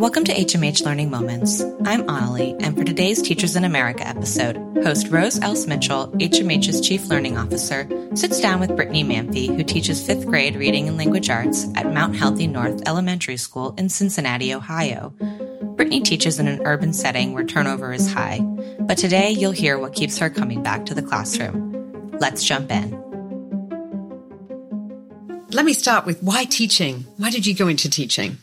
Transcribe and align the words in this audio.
Welcome 0.00 0.24
to 0.24 0.32
HMH 0.32 0.82
Learning 0.86 1.10
Moments. 1.10 1.60
I'm 1.84 2.04
Annalie, 2.04 2.56
and 2.62 2.74
for 2.74 2.84
today's 2.84 3.20
Teachers 3.20 3.54
in 3.54 3.64
America 3.64 4.08
episode, 4.08 4.56
host 4.82 5.08
Rose 5.08 5.38
Else 5.40 5.66
Mitchell, 5.66 6.08
HMH's 6.12 6.80
Chief 6.80 7.06
Learning 7.08 7.36
Officer, 7.36 7.86
sits 8.14 8.40
down 8.40 8.60
with 8.60 8.74
Brittany 8.74 9.04
Mamphey, 9.04 9.54
who 9.54 9.62
teaches 9.62 10.02
fifth 10.02 10.24
grade 10.24 10.56
reading 10.56 10.88
and 10.88 10.96
language 10.96 11.28
arts 11.28 11.66
at 11.74 11.92
Mount 11.92 12.16
Healthy 12.16 12.46
North 12.46 12.80
Elementary 12.88 13.36
School 13.36 13.74
in 13.76 13.90
Cincinnati, 13.90 14.54
Ohio. 14.54 15.10
Brittany 15.76 16.00
teaches 16.00 16.38
in 16.38 16.48
an 16.48 16.62
urban 16.64 16.94
setting 16.94 17.34
where 17.34 17.44
turnover 17.44 17.92
is 17.92 18.10
high, 18.10 18.40
but 18.80 18.96
today 18.96 19.32
you'll 19.32 19.52
hear 19.52 19.78
what 19.78 19.92
keeps 19.92 20.16
her 20.16 20.30
coming 20.30 20.62
back 20.62 20.86
to 20.86 20.94
the 20.94 21.02
classroom. 21.02 22.14
Let's 22.18 22.42
jump 22.42 22.72
in. 22.72 22.92
Let 25.50 25.66
me 25.66 25.74
start 25.74 26.06
with 26.06 26.22
why 26.22 26.44
teaching? 26.44 27.04
Why 27.18 27.28
did 27.28 27.44
you 27.44 27.54
go 27.54 27.68
into 27.68 27.90
teaching? 27.90 28.38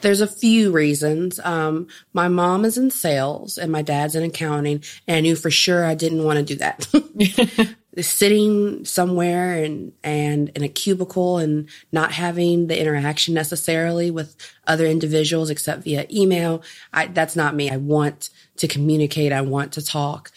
There's 0.00 0.20
a 0.20 0.26
few 0.26 0.72
reasons. 0.72 1.38
Um, 1.40 1.88
my 2.12 2.28
mom 2.28 2.64
is 2.64 2.78
in 2.78 2.90
sales 2.90 3.58
and 3.58 3.70
my 3.70 3.82
dad's 3.82 4.14
in 4.14 4.22
accounting, 4.22 4.82
and 5.06 5.16
I 5.16 5.20
knew 5.20 5.36
for 5.36 5.50
sure 5.50 5.84
I 5.84 5.94
didn't 5.94 6.24
want 6.24 6.38
to 6.38 6.44
do 6.44 6.56
that. 6.56 7.76
Sitting 8.04 8.84
somewhere 8.84 9.52
and 9.54 9.92
and 10.04 10.50
in 10.50 10.62
a 10.62 10.68
cubicle 10.68 11.38
and 11.38 11.68
not 11.90 12.12
having 12.12 12.68
the 12.68 12.80
interaction 12.80 13.34
necessarily 13.34 14.10
with 14.10 14.36
other 14.66 14.86
individuals 14.86 15.50
except 15.50 15.82
via 15.82 16.06
email, 16.10 16.62
I, 16.92 17.06
that's 17.06 17.34
not 17.34 17.56
me. 17.56 17.68
I 17.68 17.78
want 17.78 18.30
to 18.58 18.68
communicate. 18.68 19.32
I 19.32 19.40
want 19.40 19.72
to 19.72 19.84
talk. 19.84 20.30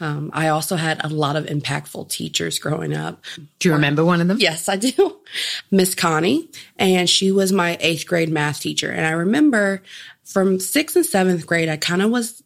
Um, 0.00 0.30
I 0.32 0.48
also 0.48 0.76
had 0.76 1.04
a 1.04 1.08
lot 1.08 1.36
of 1.36 1.44
impactful 1.44 2.08
teachers 2.08 2.58
growing 2.58 2.96
up. 2.96 3.22
Do 3.58 3.68
you 3.68 3.74
remember 3.74 4.04
one 4.04 4.20
of 4.20 4.28
them? 4.28 4.38
Yes, 4.40 4.68
I 4.68 4.76
do. 4.76 5.18
Miss 5.70 5.94
Connie, 5.94 6.48
and 6.78 7.08
she 7.08 7.30
was 7.30 7.52
my 7.52 7.76
eighth 7.80 8.06
grade 8.06 8.30
math 8.30 8.60
teacher. 8.60 8.90
And 8.90 9.06
I 9.06 9.10
remember 9.10 9.82
from 10.24 10.58
sixth 10.58 10.96
and 10.96 11.04
seventh 11.04 11.46
grade, 11.46 11.68
I 11.68 11.76
kind 11.76 12.02
of 12.02 12.10
was 12.10 12.42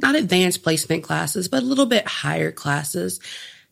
not 0.00 0.14
advanced 0.14 0.62
placement 0.62 1.02
classes, 1.04 1.48
but 1.48 1.62
a 1.62 1.66
little 1.66 1.86
bit 1.86 2.06
higher 2.06 2.50
classes. 2.50 3.20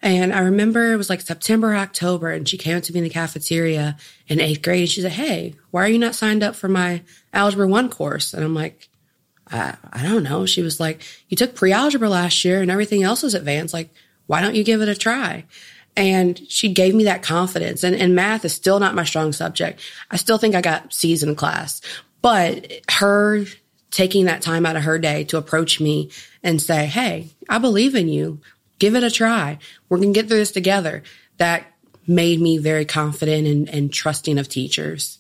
And 0.03 0.33
I 0.33 0.41
remember 0.41 0.93
it 0.93 0.97
was 0.97 1.09
like 1.09 1.21
September, 1.21 1.75
October, 1.75 2.31
and 2.31 2.49
she 2.49 2.59
came 2.59 2.77
up 2.77 2.83
to 2.85 2.93
me 2.93 2.99
in 2.99 3.05
the 3.05 3.11
cafeteria 3.11 3.97
in 4.27 4.41
eighth 4.41 4.63
grade. 4.63 4.81
And 4.81 4.91
she 4.91 5.01
said, 5.01 5.13
Hey, 5.13 5.55
why 5.71 5.85
are 5.85 5.89
you 5.89 5.99
not 5.99 6.17
signed 6.17 6.43
up 6.43 6.57
for 6.57 6.69
my 6.69 7.03
Algebra 7.33 7.69
1 7.69 7.89
course? 7.89 8.35
And 8.35 8.45
I'm 8.45 8.55
like, 8.55 8.89
I, 9.51 9.77
I 9.93 10.03
don't 10.03 10.23
know. 10.23 10.47
She 10.47 10.63
was 10.63 10.81
like, 10.81 11.03
you 11.29 11.37
took 11.37 11.55
pre-algebra 11.55 12.09
last 12.09 12.45
year 12.45 12.63
and 12.63 12.71
everything 12.71 13.03
else 13.03 13.25
is 13.25 13.35
advanced. 13.35 13.75
Like, 13.75 13.91
why 14.27 14.41
don't 14.41 14.55
you 14.55 14.65
give 14.65 14.81
it 14.81 14.89
a 14.89 14.95
try? 14.95 15.45
And 15.97 16.41
she 16.49 16.73
gave 16.73 16.95
me 16.95 17.05
that 17.05 17.23
confidence. 17.23 17.85
And, 17.85 17.95
and 17.95 18.15
math 18.15 18.45
is 18.45 18.55
still 18.55 18.81
not 18.81 18.95
my 18.95 19.05
strong 19.05 19.33
subject. 19.33 19.81
I 20.11 20.17
still 20.17 20.39
think 20.39 20.55
I 20.55 20.61
got 20.61 20.93
C's 20.93 21.23
in 21.23 21.35
class, 21.35 21.83
but 22.23 22.71
her 22.91 23.45
taking 23.91 24.25
that 24.25 24.43
time 24.43 24.65
out 24.65 24.77
of 24.77 24.85
her 24.85 24.99
day 24.99 25.25
to 25.25 25.37
approach 25.37 25.81
me 25.81 26.11
and 26.43 26.61
say, 26.61 26.87
Hey, 26.87 27.29
I 27.49 27.59
believe 27.59 27.95
in 27.95 28.09
you. 28.09 28.41
Give 28.79 28.97
it 28.97 29.05
a 29.05 29.11
try. 29.11 29.59
We're 29.89 29.99
going 29.99 30.13
to 30.13 30.19
get 30.19 30.29
through 30.29 30.39
this 30.39 30.51
together. 30.51 31.03
That 31.37 31.67
made 32.07 32.41
me 32.41 32.59
very 32.59 32.85
confident 32.85 33.47
and, 33.47 33.69
and 33.69 33.93
trusting 33.93 34.39
of 34.39 34.49
teachers. 34.49 35.19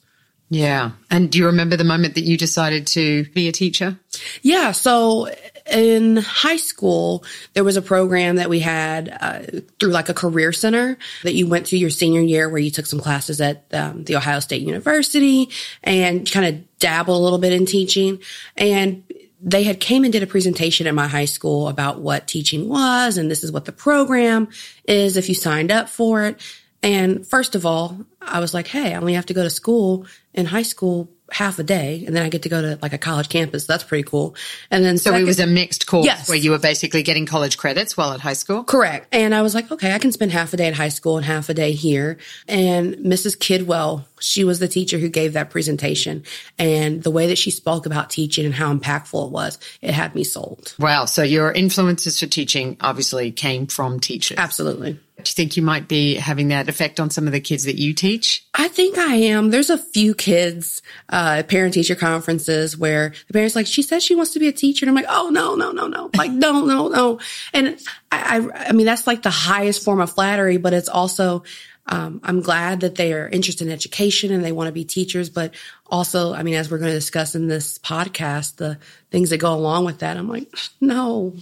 Yeah. 0.52 0.90
And 1.10 1.30
do 1.30 1.38
you 1.38 1.46
remember 1.46 1.78
the 1.78 1.84
moment 1.84 2.14
that 2.16 2.24
you 2.24 2.36
decided 2.36 2.86
to 2.88 3.24
be 3.30 3.48
a 3.48 3.52
teacher? 3.52 3.98
Yeah. 4.42 4.72
So 4.72 5.28
in 5.72 6.18
high 6.18 6.58
school, 6.58 7.24
there 7.54 7.64
was 7.64 7.78
a 7.78 7.82
program 7.82 8.36
that 8.36 8.50
we 8.50 8.60
had 8.60 9.16
uh, 9.18 9.60
through 9.80 9.92
like 9.92 10.10
a 10.10 10.14
career 10.14 10.52
center 10.52 10.98
that 11.22 11.32
you 11.32 11.46
went 11.46 11.66
through 11.66 11.78
your 11.78 11.88
senior 11.88 12.20
year 12.20 12.50
where 12.50 12.60
you 12.60 12.70
took 12.70 12.84
some 12.84 13.00
classes 13.00 13.40
at 13.40 13.64
um, 13.72 14.04
the 14.04 14.14
Ohio 14.14 14.40
State 14.40 14.60
University 14.60 15.48
and 15.82 16.30
kind 16.30 16.44
of 16.44 16.78
dabble 16.78 17.16
a 17.16 17.22
little 17.22 17.38
bit 17.38 17.54
in 17.54 17.64
teaching. 17.64 18.20
And 18.54 19.04
they 19.40 19.62
had 19.62 19.80
came 19.80 20.04
and 20.04 20.12
did 20.12 20.22
a 20.22 20.26
presentation 20.26 20.86
at 20.86 20.94
my 20.94 21.08
high 21.08 21.24
school 21.24 21.68
about 21.68 22.02
what 22.02 22.28
teaching 22.28 22.68
was 22.68 23.16
and 23.16 23.30
this 23.30 23.42
is 23.42 23.50
what 23.50 23.64
the 23.64 23.72
program 23.72 24.48
is 24.86 25.16
if 25.16 25.30
you 25.30 25.34
signed 25.34 25.72
up 25.72 25.88
for 25.88 26.24
it. 26.24 26.38
And 26.82 27.26
first 27.26 27.54
of 27.54 27.64
all, 27.64 27.96
I 28.20 28.40
was 28.40 28.54
like, 28.54 28.66
hey, 28.66 28.94
I 28.94 28.98
only 28.98 29.14
have 29.14 29.26
to 29.26 29.34
go 29.34 29.42
to 29.42 29.50
school 29.50 30.06
in 30.34 30.46
high 30.46 30.62
school 30.62 31.10
half 31.32 31.58
a 31.58 31.62
day 31.62 32.04
and 32.06 32.14
then 32.14 32.22
I 32.22 32.28
get 32.28 32.42
to 32.42 32.48
go 32.48 32.60
to 32.60 32.78
like 32.82 32.92
a 32.92 32.98
college 32.98 33.28
campus. 33.28 33.66
That's 33.66 33.84
pretty 33.84 34.04
cool. 34.04 34.34
And 34.70 34.84
then 34.84 34.98
so 34.98 35.10
second, 35.10 35.22
it 35.22 35.26
was 35.26 35.40
a 35.40 35.46
mixed 35.46 35.86
course 35.86 36.04
yes. 36.04 36.28
where 36.28 36.36
you 36.36 36.50
were 36.50 36.58
basically 36.58 37.02
getting 37.02 37.26
college 37.26 37.56
credits 37.56 37.96
while 37.96 38.12
at 38.12 38.20
high 38.20 38.34
school. 38.34 38.64
Correct. 38.64 39.08
And 39.12 39.34
I 39.34 39.42
was 39.42 39.54
like, 39.54 39.70
okay, 39.70 39.94
I 39.94 39.98
can 39.98 40.12
spend 40.12 40.32
half 40.32 40.52
a 40.52 40.56
day 40.56 40.68
at 40.68 40.74
high 40.74 40.90
school 40.90 41.16
and 41.16 41.24
half 41.24 41.48
a 41.48 41.54
day 41.54 41.72
here. 41.72 42.18
And 42.48 42.96
Mrs. 42.96 43.36
Kidwell, 43.38 44.04
she 44.20 44.44
was 44.44 44.58
the 44.58 44.68
teacher 44.68 44.98
who 44.98 45.08
gave 45.08 45.32
that 45.32 45.50
presentation 45.50 46.24
and 46.58 47.02
the 47.02 47.10
way 47.10 47.28
that 47.28 47.38
she 47.38 47.50
spoke 47.50 47.86
about 47.86 48.10
teaching 48.10 48.44
and 48.44 48.54
how 48.54 48.72
impactful 48.74 49.26
it 49.26 49.32
was, 49.32 49.58
it 49.80 49.92
had 49.92 50.14
me 50.14 50.24
sold. 50.24 50.74
Wow. 50.78 51.06
So 51.06 51.22
your 51.22 51.50
influences 51.50 52.20
for 52.20 52.26
teaching 52.26 52.76
obviously 52.80 53.32
came 53.32 53.66
from 53.66 54.00
teachers. 54.00 54.38
Absolutely. 54.38 55.00
Do 55.24 55.30
you 55.30 55.34
think 55.34 55.56
you 55.56 55.62
might 55.62 55.88
be 55.88 56.14
having 56.14 56.48
that 56.48 56.68
effect 56.68 57.00
on 57.00 57.10
some 57.10 57.26
of 57.26 57.32
the 57.32 57.40
kids 57.40 57.64
that 57.64 57.76
you 57.76 57.94
teach? 57.94 58.46
I 58.54 58.68
think 58.68 58.98
I 58.98 59.14
am. 59.14 59.50
There's 59.50 59.70
a 59.70 59.78
few 59.78 60.14
kids, 60.14 60.82
uh, 61.08 61.42
parent 61.48 61.74
teacher 61.74 61.94
conferences 61.94 62.76
where 62.76 63.12
the 63.26 63.32
parents 63.32 63.56
like, 63.56 63.66
she 63.66 63.82
says 63.82 64.02
she 64.02 64.14
wants 64.14 64.32
to 64.32 64.38
be 64.38 64.48
a 64.48 64.52
teacher. 64.52 64.84
And 64.84 64.90
I'm 64.90 64.96
like, 64.96 65.12
oh, 65.12 65.30
no, 65.30 65.54
no, 65.54 65.72
no, 65.72 65.86
no. 65.86 66.10
Like, 66.22 66.30
no, 66.30 66.64
no, 66.64 66.88
no. 66.88 67.20
And 67.52 67.78
I, 68.12 68.38
I, 68.38 68.68
I 68.68 68.72
mean, 68.72 68.86
that's 68.86 69.06
like 69.06 69.22
the 69.22 69.30
highest 69.30 69.84
form 69.84 70.00
of 70.00 70.12
flattery, 70.12 70.56
but 70.56 70.72
it's 70.72 70.88
also, 70.88 71.42
um, 71.86 72.20
I'm 72.22 72.40
glad 72.40 72.80
that 72.80 72.94
they 72.94 73.12
are 73.12 73.28
interested 73.28 73.66
in 73.66 73.72
education 73.72 74.32
and 74.32 74.44
they 74.44 74.52
want 74.52 74.68
to 74.68 74.72
be 74.72 74.84
teachers, 74.84 75.28
but 75.28 75.54
also, 75.86 76.32
I 76.32 76.42
mean, 76.42 76.54
as 76.54 76.70
we're 76.70 76.78
going 76.78 76.90
to 76.90 76.96
discuss 76.96 77.34
in 77.34 77.48
this 77.48 77.78
podcast, 77.78 78.56
the 78.56 78.78
things 79.10 79.30
that 79.30 79.38
go 79.38 79.52
along 79.52 79.84
with 79.84 79.98
that, 79.98 80.16
I'm 80.16 80.28
like, 80.28 80.48
no. 80.80 81.34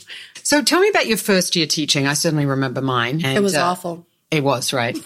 So 0.42 0.62
tell 0.62 0.80
me 0.80 0.88
about 0.88 1.06
your 1.06 1.18
first 1.18 1.56
year 1.56 1.66
teaching. 1.66 2.06
I 2.06 2.14
certainly 2.14 2.46
remember 2.46 2.80
mine. 2.80 3.24
And, 3.24 3.36
it 3.36 3.42
was 3.42 3.54
uh, 3.54 3.64
awful. 3.64 4.06
It 4.30 4.42
was, 4.42 4.72
right? 4.72 4.96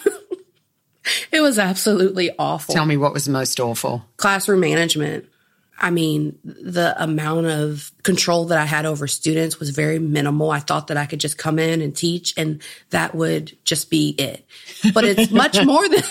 it 1.31 1.41
was 1.41 1.59
absolutely 1.59 2.31
awful. 2.39 2.73
Tell 2.73 2.85
me 2.85 2.95
what 2.95 3.13
was 3.13 3.27
most 3.27 3.59
awful. 3.59 4.05
Classroom 4.17 4.61
management. 4.61 5.25
I 5.77 5.91
mean, 5.91 6.37
the 6.43 6.95
amount 7.01 7.47
of 7.47 7.91
control 8.03 8.45
that 8.45 8.57
I 8.57 8.65
had 8.65 8.85
over 8.85 9.07
students 9.07 9.59
was 9.59 9.71
very 9.71 9.99
minimal. 9.99 10.51
I 10.51 10.59
thought 10.59 10.87
that 10.87 10.97
I 10.97 11.05
could 11.05 11.19
just 11.19 11.37
come 11.37 11.59
in 11.59 11.81
and 11.81 11.95
teach 11.95 12.33
and 12.37 12.61
that 12.91 13.13
would 13.13 13.57
just 13.65 13.89
be 13.89 14.15
it. 14.17 14.45
But 14.93 15.03
it's 15.03 15.31
much 15.31 15.63
more 15.65 15.87
than, 15.87 16.03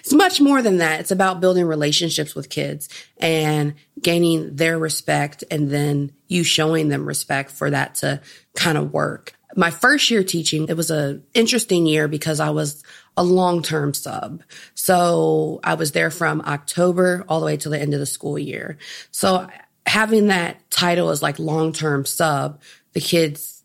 it's 0.00 0.12
much 0.12 0.40
more 0.40 0.60
than 0.60 0.78
that. 0.78 1.00
It's 1.00 1.10
about 1.10 1.40
building 1.40 1.64
relationships 1.64 2.34
with 2.34 2.50
kids 2.50 2.88
and 3.16 3.74
gaining 4.02 4.56
their 4.56 4.78
respect 4.78 5.42
and 5.50 5.70
then 5.70 6.12
you 6.26 6.44
showing 6.44 6.88
them 6.88 7.06
respect 7.06 7.50
for 7.50 7.70
that 7.70 7.96
to 7.96 8.20
kind 8.54 8.76
of 8.76 8.92
work. 8.92 9.32
My 9.56 9.70
first 9.70 10.10
year 10.10 10.22
teaching, 10.22 10.68
it 10.68 10.76
was 10.76 10.90
an 10.90 11.24
interesting 11.32 11.86
year 11.86 12.06
because 12.08 12.40
I 12.40 12.50
was 12.50 12.82
a 13.18 13.22
long-term 13.24 13.92
sub. 13.94 14.44
So 14.74 15.58
I 15.64 15.74
was 15.74 15.90
there 15.90 16.10
from 16.10 16.40
October 16.42 17.24
all 17.28 17.40
the 17.40 17.46
way 17.46 17.56
to 17.58 17.68
the 17.68 17.78
end 17.78 17.92
of 17.92 18.00
the 18.00 18.06
school 18.06 18.38
year. 18.38 18.78
So 19.10 19.48
having 19.84 20.28
that 20.28 20.70
title 20.70 21.10
as 21.10 21.20
like 21.20 21.40
long-term 21.40 22.06
sub, 22.06 22.62
the 22.92 23.00
kids 23.00 23.64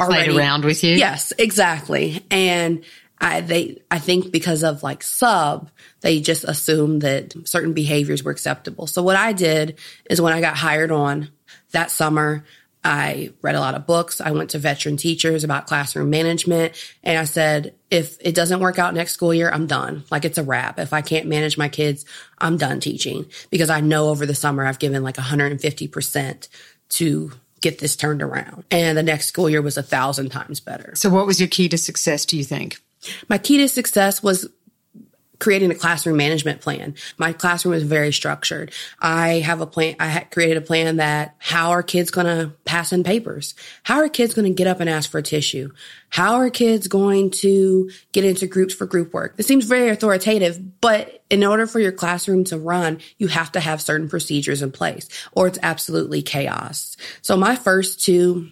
already 0.00 0.32
Played 0.32 0.36
around 0.36 0.64
with 0.64 0.82
you. 0.82 0.96
Yes, 0.96 1.32
exactly. 1.38 2.26
And 2.28 2.84
I, 3.20 3.40
they, 3.40 3.82
I 3.88 4.00
think 4.00 4.32
because 4.32 4.64
of 4.64 4.82
like 4.82 5.04
sub, 5.04 5.70
they 6.00 6.20
just 6.20 6.42
assumed 6.42 7.02
that 7.02 7.34
certain 7.46 7.74
behaviors 7.74 8.24
were 8.24 8.32
acceptable. 8.32 8.88
So 8.88 9.00
what 9.04 9.14
I 9.14 9.32
did 9.32 9.78
is 10.10 10.20
when 10.20 10.32
I 10.32 10.40
got 10.40 10.56
hired 10.56 10.90
on 10.90 11.30
that 11.70 11.92
summer, 11.92 12.44
I 12.84 13.32
read 13.42 13.54
a 13.54 13.60
lot 13.60 13.74
of 13.74 13.86
books. 13.86 14.20
I 14.20 14.32
went 14.32 14.50
to 14.50 14.58
veteran 14.58 14.96
teachers 14.96 15.44
about 15.44 15.66
classroom 15.66 16.10
management 16.10 16.74
and 17.04 17.18
I 17.18 17.24
said, 17.24 17.74
if 17.90 18.16
it 18.20 18.34
doesn't 18.34 18.60
work 18.60 18.78
out 18.78 18.94
next 18.94 19.12
school 19.12 19.32
year, 19.32 19.50
I'm 19.50 19.66
done. 19.66 20.04
Like 20.10 20.24
it's 20.24 20.38
a 20.38 20.42
wrap. 20.42 20.78
If 20.78 20.92
I 20.92 21.00
can't 21.00 21.28
manage 21.28 21.56
my 21.56 21.68
kids, 21.68 22.04
I'm 22.38 22.56
done 22.56 22.80
teaching 22.80 23.26
because 23.50 23.70
I 23.70 23.80
know 23.80 24.08
over 24.08 24.26
the 24.26 24.34
summer 24.34 24.66
I've 24.66 24.80
given 24.80 25.02
like 25.02 25.16
150% 25.16 26.48
to 26.90 27.32
get 27.60 27.78
this 27.78 27.94
turned 27.94 28.22
around. 28.22 28.64
And 28.70 28.98
the 28.98 29.02
next 29.02 29.26
school 29.26 29.48
year 29.48 29.62
was 29.62 29.76
a 29.76 29.82
thousand 29.82 30.30
times 30.30 30.58
better. 30.58 30.94
So 30.96 31.08
what 31.08 31.26
was 31.26 31.40
your 31.40 31.48
key 31.48 31.68
to 31.68 31.78
success, 31.78 32.26
do 32.26 32.36
you 32.36 32.44
think? 32.44 32.80
My 33.28 33.38
key 33.38 33.58
to 33.58 33.68
success 33.68 34.22
was 34.22 34.48
creating 35.42 35.72
a 35.72 35.74
classroom 35.74 36.16
management 36.16 36.60
plan. 36.60 36.94
My 37.18 37.32
classroom 37.32 37.74
is 37.74 37.82
very 37.82 38.12
structured. 38.12 38.70
I 39.00 39.40
have 39.40 39.60
a 39.60 39.66
plan. 39.66 39.96
I 39.98 40.20
created 40.20 40.56
a 40.56 40.60
plan 40.60 40.98
that 40.98 41.34
how 41.38 41.70
are 41.70 41.82
kids 41.82 42.12
going 42.12 42.26
to 42.26 42.52
pass 42.64 42.92
in 42.92 43.02
papers? 43.02 43.56
How 43.82 43.96
are 43.96 44.08
kids 44.08 44.34
going 44.34 44.44
to 44.44 44.54
get 44.54 44.68
up 44.68 44.78
and 44.78 44.88
ask 44.88 45.10
for 45.10 45.18
a 45.18 45.22
tissue? 45.22 45.72
How 46.10 46.34
are 46.34 46.48
kids 46.48 46.86
going 46.86 47.32
to 47.42 47.90
get 48.12 48.24
into 48.24 48.46
groups 48.46 48.72
for 48.72 48.86
group 48.86 49.12
work? 49.12 49.34
It 49.36 49.42
seems 49.42 49.64
very 49.64 49.88
authoritative, 49.88 50.80
but 50.80 51.24
in 51.28 51.42
order 51.42 51.66
for 51.66 51.80
your 51.80 51.90
classroom 51.90 52.44
to 52.44 52.58
run, 52.58 53.00
you 53.18 53.26
have 53.26 53.50
to 53.52 53.60
have 53.60 53.82
certain 53.82 54.08
procedures 54.08 54.62
in 54.62 54.70
place 54.70 55.08
or 55.32 55.48
it's 55.48 55.58
absolutely 55.60 56.22
chaos. 56.22 56.96
So 57.20 57.36
my 57.36 57.56
first 57.56 58.04
two 58.04 58.48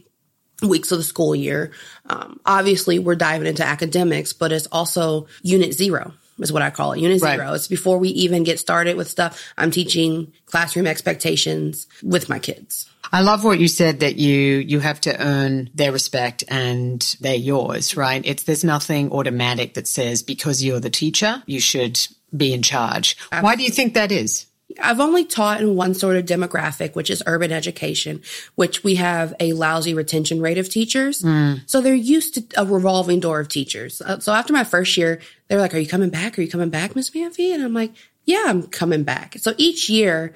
weeks 0.62 0.92
of 0.92 0.98
the 0.98 1.04
school 1.04 1.34
year. 1.34 1.70
Um, 2.04 2.38
obviously, 2.44 2.98
we're 2.98 3.14
diving 3.14 3.46
into 3.46 3.64
academics, 3.64 4.34
but 4.34 4.52
it's 4.52 4.66
also 4.66 5.26
unit 5.40 5.72
zero 5.72 6.12
is 6.40 6.52
what 6.52 6.62
I 6.62 6.70
call 6.70 6.92
it. 6.92 7.00
Unit 7.00 7.20
Right. 7.22 7.37
zero. 7.37 7.52
It's 7.54 7.69
before 7.69 7.98
we 7.98 8.08
even 8.10 8.42
get 8.44 8.58
started 8.58 8.96
with 8.96 9.08
stuff. 9.08 9.42
I'm 9.58 9.70
teaching 9.70 10.32
classroom 10.46 10.87
expectations 10.87 11.87
with 12.02 12.28
my 12.28 12.38
kids. 12.38 12.87
I 13.12 13.22
love 13.22 13.44
what 13.44 13.58
you 13.58 13.66
said 13.69 14.00
that 14.00 14.16
you 14.16 14.58
you 14.58 14.78
have 14.81 15.00
to 15.02 15.20
earn 15.20 15.70
their 15.75 15.90
respect 15.92 16.44
and 16.48 17.00
they're 17.20 17.34
yours, 17.34 17.96
right? 17.96 18.22
It's 18.25 18.44
there's 18.44 18.64
nothing 18.64 19.10
automatic 19.12 19.75
that 19.75 19.88
says 19.88 20.22
because 20.22 20.62
you're 20.62 20.81
the 20.81 20.90
teacher, 20.90 21.42
you 21.46 21.60
should 21.60 21.98
be 22.37 22.52
in 22.52 22.62
charge. 22.62 23.16
Why 23.40 23.56
do 23.56 23.64
you 23.64 23.70
think 23.70 23.94
that 23.94 24.12
is? 24.12 24.46
I've 24.82 25.00
only 25.00 25.24
taught 25.24 25.60
in 25.60 25.76
one 25.76 25.94
sort 25.94 26.16
of 26.16 26.24
demographic, 26.24 26.94
which 26.94 27.10
is 27.10 27.22
urban 27.26 27.52
education, 27.52 28.22
which 28.54 28.82
we 28.82 28.96
have 28.96 29.34
a 29.40 29.52
lousy 29.52 29.94
retention 29.94 30.40
rate 30.40 30.58
of 30.58 30.68
teachers. 30.68 31.22
So 31.66 31.80
they're 31.80 31.94
used 31.94 32.34
to 32.34 32.44
a 32.56 32.64
revolving 32.64 33.20
door 33.20 33.40
of 33.40 33.48
teachers. 33.48 34.00
Uh, 34.00 34.18
so 34.18 34.32
after 34.32 34.52
my 34.52 34.64
first 34.64 34.96
year, 34.96 35.20
they're 35.48 35.60
like, 35.60 35.74
Are 35.74 35.78
you 35.78 35.88
coming 35.88 36.10
back? 36.10 36.38
Are 36.38 36.42
you 36.42 36.50
coming 36.50 36.70
back, 36.70 36.96
Miss 36.96 37.10
Mamphey? 37.10 37.54
And 37.54 37.62
I'm 37.62 37.74
like, 37.74 37.92
Yeah, 38.24 38.44
I'm 38.46 38.64
coming 38.64 39.04
back. 39.04 39.36
So 39.38 39.54
each 39.56 39.88
year, 39.88 40.34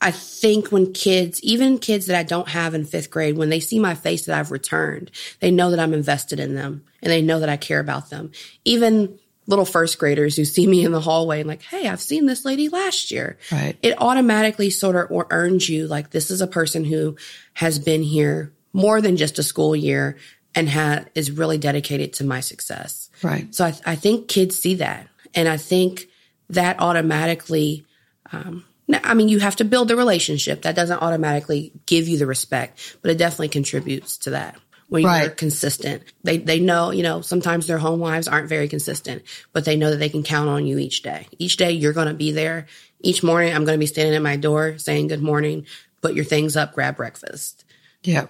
I 0.00 0.10
think 0.10 0.72
when 0.72 0.92
kids, 0.92 1.40
even 1.44 1.78
kids 1.78 2.06
that 2.06 2.18
I 2.18 2.24
don't 2.24 2.48
have 2.48 2.74
in 2.74 2.84
fifth 2.84 3.10
grade, 3.10 3.38
when 3.38 3.50
they 3.50 3.60
see 3.60 3.78
my 3.78 3.94
face 3.94 4.26
that 4.26 4.36
I've 4.36 4.50
returned, 4.50 5.12
they 5.38 5.52
know 5.52 5.70
that 5.70 5.78
I'm 5.78 5.94
invested 5.94 6.40
in 6.40 6.56
them 6.56 6.84
and 7.00 7.12
they 7.12 7.22
know 7.22 7.38
that 7.38 7.48
I 7.48 7.56
care 7.56 7.78
about 7.78 8.10
them. 8.10 8.32
Even 8.64 9.18
little 9.46 9.64
first 9.64 9.98
graders 9.98 10.36
who 10.36 10.44
see 10.44 10.66
me 10.66 10.84
in 10.84 10.92
the 10.92 11.00
hallway 11.00 11.40
and 11.40 11.48
like, 11.48 11.62
Hey, 11.62 11.88
I've 11.88 12.00
seen 12.00 12.26
this 12.26 12.44
lady 12.44 12.68
last 12.68 13.10
year. 13.10 13.38
Right. 13.50 13.76
It 13.82 14.00
automatically 14.00 14.70
sort 14.70 14.96
of 14.96 15.10
or- 15.10 15.26
earns 15.30 15.68
you 15.68 15.86
like, 15.86 16.10
this 16.10 16.30
is 16.30 16.40
a 16.40 16.46
person 16.46 16.84
who 16.84 17.16
has 17.54 17.78
been 17.78 18.02
here 18.02 18.52
more 18.72 19.00
than 19.00 19.16
just 19.16 19.38
a 19.38 19.42
school 19.42 19.74
year 19.74 20.16
and 20.54 20.68
ha- 20.68 21.04
is 21.14 21.30
really 21.30 21.58
dedicated 21.58 22.12
to 22.14 22.24
my 22.24 22.40
success. 22.40 23.10
Right. 23.22 23.52
So 23.54 23.64
I, 23.64 23.74
I 23.84 23.94
think 23.96 24.28
kids 24.28 24.58
see 24.58 24.76
that. 24.76 25.08
And 25.34 25.48
I 25.48 25.56
think 25.56 26.06
that 26.50 26.78
automatically, 26.80 27.86
um, 28.32 28.64
I 28.92 29.14
mean, 29.14 29.28
you 29.28 29.38
have 29.38 29.56
to 29.56 29.64
build 29.64 29.88
the 29.88 29.96
relationship. 29.96 30.62
That 30.62 30.76
doesn't 30.76 31.00
automatically 31.00 31.72
give 31.86 32.08
you 32.08 32.18
the 32.18 32.26
respect, 32.26 32.96
but 33.00 33.10
it 33.10 33.18
definitely 33.18 33.48
contributes 33.48 34.18
to 34.18 34.30
that. 34.30 34.58
When 34.92 35.02
you're 35.02 35.30
consistent, 35.30 36.02
they 36.22 36.38
they 36.38 36.60
know 36.60 36.90
you 36.90 37.02
know 37.02 37.20
sometimes 37.20 37.66
their 37.66 37.78
home 37.78 38.00
lives 38.00 38.28
aren't 38.28 38.48
very 38.48 38.68
consistent, 38.68 39.22
but 39.52 39.64
they 39.64 39.76
know 39.76 39.90
that 39.90 39.96
they 39.96 40.08
can 40.08 40.22
count 40.22 40.48
on 40.48 40.66
you 40.66 40.78
each 40.78 41.02
day. 41.02 41.26
Each 41.38 41.56
day 41.56 41.72
you're 41.72 41.92
going 41.92 42.08
to 42.08 42.14
be 42.14 42.32
there. 42.32 42.66
Each 43.00 43.22
morning 43.22 43.54
I'm 43.54 43.64
going 43.64 43.76
to 43.76 43.82
be 43.82 43.86
standing 43.86 44.14
at 44.14 44.22
my 44.22 44.36
door 44.36 44.78
saying 44.78 45.08
good 45.08 45.22
morning. 45.22 45.66
Put 46.00 46.14
your 46.14 46.24
things 46.24 46.56
up, 46.56 46.74
grab 46.74 46.96
breakfast. 46.96 47.64
Yeah, 48.02 48.26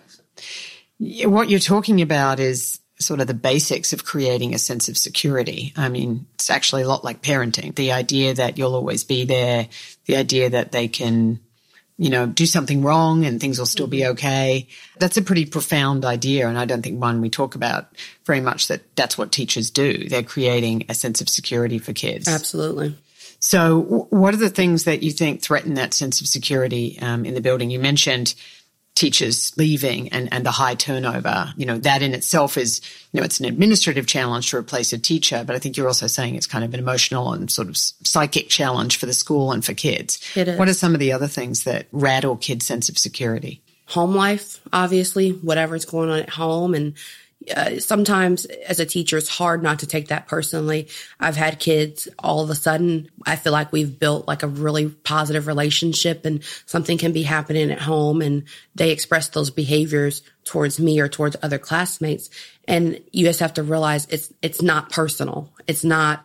What 0.99 1.49
you're 1.49 1.59
talking 1.59 2.03
about 2.03 2.39
is 2.39 2.81
sort 3.03 3.21
of 3.21 3.27
the 3.27 3.35
basics 3.35 3.93
of 3.93 4.05
creating 4.05 4.55
a 4.55 4.59
sense 4.59 4.89
of 4.89 4.97
security. 4.97 5.73
I 5.77 5.89
mean, 5.89 6.27
it's 6.35 6.51
actually 6.51 6.83
a 6.83 6.89
lot 6.89 7.05
like 7.05 7.23
parenting. 7.23 7.75
The 7.75 7.93
idea 7.93 8.35
that 8.35 8.59
you'll 8.59 8.75
always 8.75 9.05
be 9.05 9.25
there, 9.25 9.69
the 10.07 10.17
idea 10.17 10.51
that 10.51 10.73
they 10.73 10.89
can, 10.89 11.41
you 11.99 12.11
know, 12.11 12.27
do 12.27 12.47
something 12.47 12.83
wrong 12.83 13.25
and 13.25 13.41
things 13.41 13.59
will 13.59 13.67
still 13.67 13.87
be 13.87 14.07
okay. 14.07 14.67
That's 14.99 15.17
a 15.17 15.23
pretty 15.23 15.47
profound 15.47 16.05
idea. 16.05 16.49
And 16.49 16.59
I 16.59 16.65
don't 16.65 16.83
think 16.83 17.01
one 17.01 17.21
we 17.21 17.31
talk 17.31 17.55
about 17.55 17.89
very 18.25 18.41
much 18.41 18.69
that 18.69 18.83
that's 18.97 19.17
what 19.19 19.31
teachers 19.31 19.71
do. 19.71 20.09
They're 20.09 20.23
creating 20.23 20.87
a 20.89 20.95
sense 20.95 21.21
of 21.21 21.29
security 21.29 21.79
for 21.79 21.93
kids. 21.93 22.29
Absolutely. 22.29 22.97
So, 23.39 24.07
what 24.11 24.35
are 24.35 24.39
the 24.39 24.49
things 24.49 24.85
that 24.85 25.03
you 25.03 25.11
think 25.11 25.43
threaten 25.43 25.75
that 25.75 25.95
sense 25.95 26.21
of 26.21 26.29
security 26.29 26.97
um, 27.01 27.25
in 27.25 27.35
the 27.35 27.41
building? 27.41 27.71
You 27.71 27.81
mentioned 27.81 28.37
teachers 28.95 29.53
leaving 29.57 30.09
and, 30.11 30.29
and 30.33 30.45
the 30.45 30.51
high 30.51 30.75
turnover. 30.75 31.53
You 31.57 31.67
know, 31.67 31.79
that 31.79 32.03
in 32.03 32.15
itself 32.15 32.57
is, 32.57 32.81
you 33.13 33.21
know, 33.21 33.25
it's 33.25 33.41
an 33.41 33.47
administrative 33.47 34.07
challenge 34.07 34.51
to 34.51 34.57
replace 34.57 34.93
a 34.93 34.99
teacher, 34.99 35.45
but 35.47 35.57
I 35.57 35.59
think 35.59 35.77
you're 35.77 35.89
also 35.89 36.07
saying 36.07 36.35
it's 36.35 36.47
kind 36.47 36.65
of 36.65 36.75
an 36.75 36.81
emotional 36.81 37.33
and 37.33 37.51
sort 37.51 37.69
of 37.69 37.77
psychic 37.77 38.49
challenge 38.49 38.99
for 38.99 39.07
the 39.07 39.15
school 39.15 39.53
and 39.53 39.65
for 39.65 39.75
kids. 39.75 40.21
It 40.37 40.49
is. 40.49 40.59
What 40.59 40.69
are 40.69 40.75
some 40.75 40.95
of 40.95 41.01
the 41.01 41.13
other 41.13 41.29
things 41.29 41.65
that 41.65 41.87
rattle 41.93 42.37
kids' 42.37 42.67
sense 42.67 42.89
of 42.89 42.99
security? 42.99 43.63
home 43.93 44.15
life, 44.15 44.61
obviously, 44.73 45.31
whatever's 45.31 45.85
going 45.85 46.09
on 46.09 46.21
at 46.21 46.31
home. 46.31 46.75
And 46.75 46.95
uh, 47.57 47.81
sometimes 47.81 48.45
as 48.45 48.81
a 48.81 48.87
teacher, 48.87 49.17
it's 49.17 49.29
hard 49.29 49.63
not 49.63 49.81
to 49.81 49.87
take 49.87 50.09
that 50.09 50.29
personally. 50.29 50.89
I've 51.19 51.37
had 51.37 51.59
kids 51.59 52.09
all 52.19 52.43
of 52.43 52.51
a 52.51 52.55
sudden, 52.55 53.11
I 53.27 53.37
feel 53.37 53.53
like 53.53 53.73
we've 53.73 53.99
built 53.99 54.29
like 54.29 54.43
a 54.43 54.49
really 54.49 54.89
positive 54.89 55.47
relationship 55.47 56.25
and 56.25 56.43
something 56.67 56.99
can 56.99 57.13
be 57.13 57.23
happening 57.23 57.71
at 57.71 57.81
home 57.81 58.23
and 58.23 58.45
they 58.75 58.91
express 58.91 59.29
those 59.29 59.51
behaviors 59.51 60.23
towards 60.45 60.79
me 60.79 61.01
or 61.01 61.09
towards 61.09 61.37
other 61.43 61.59
classmates. 61.59 62.31
And 62.69 63.01
you 63.13 63.27
just 63.27 63.41
have 63.41 63.55
to 63.55 63.63
realize 63.63 64.07
it's, 64.07 64.33
it's 64.43 64.63
not 64.63 64.91
personal. 64.91 65.53
It's 65.67 65.85
not 65.85 66.25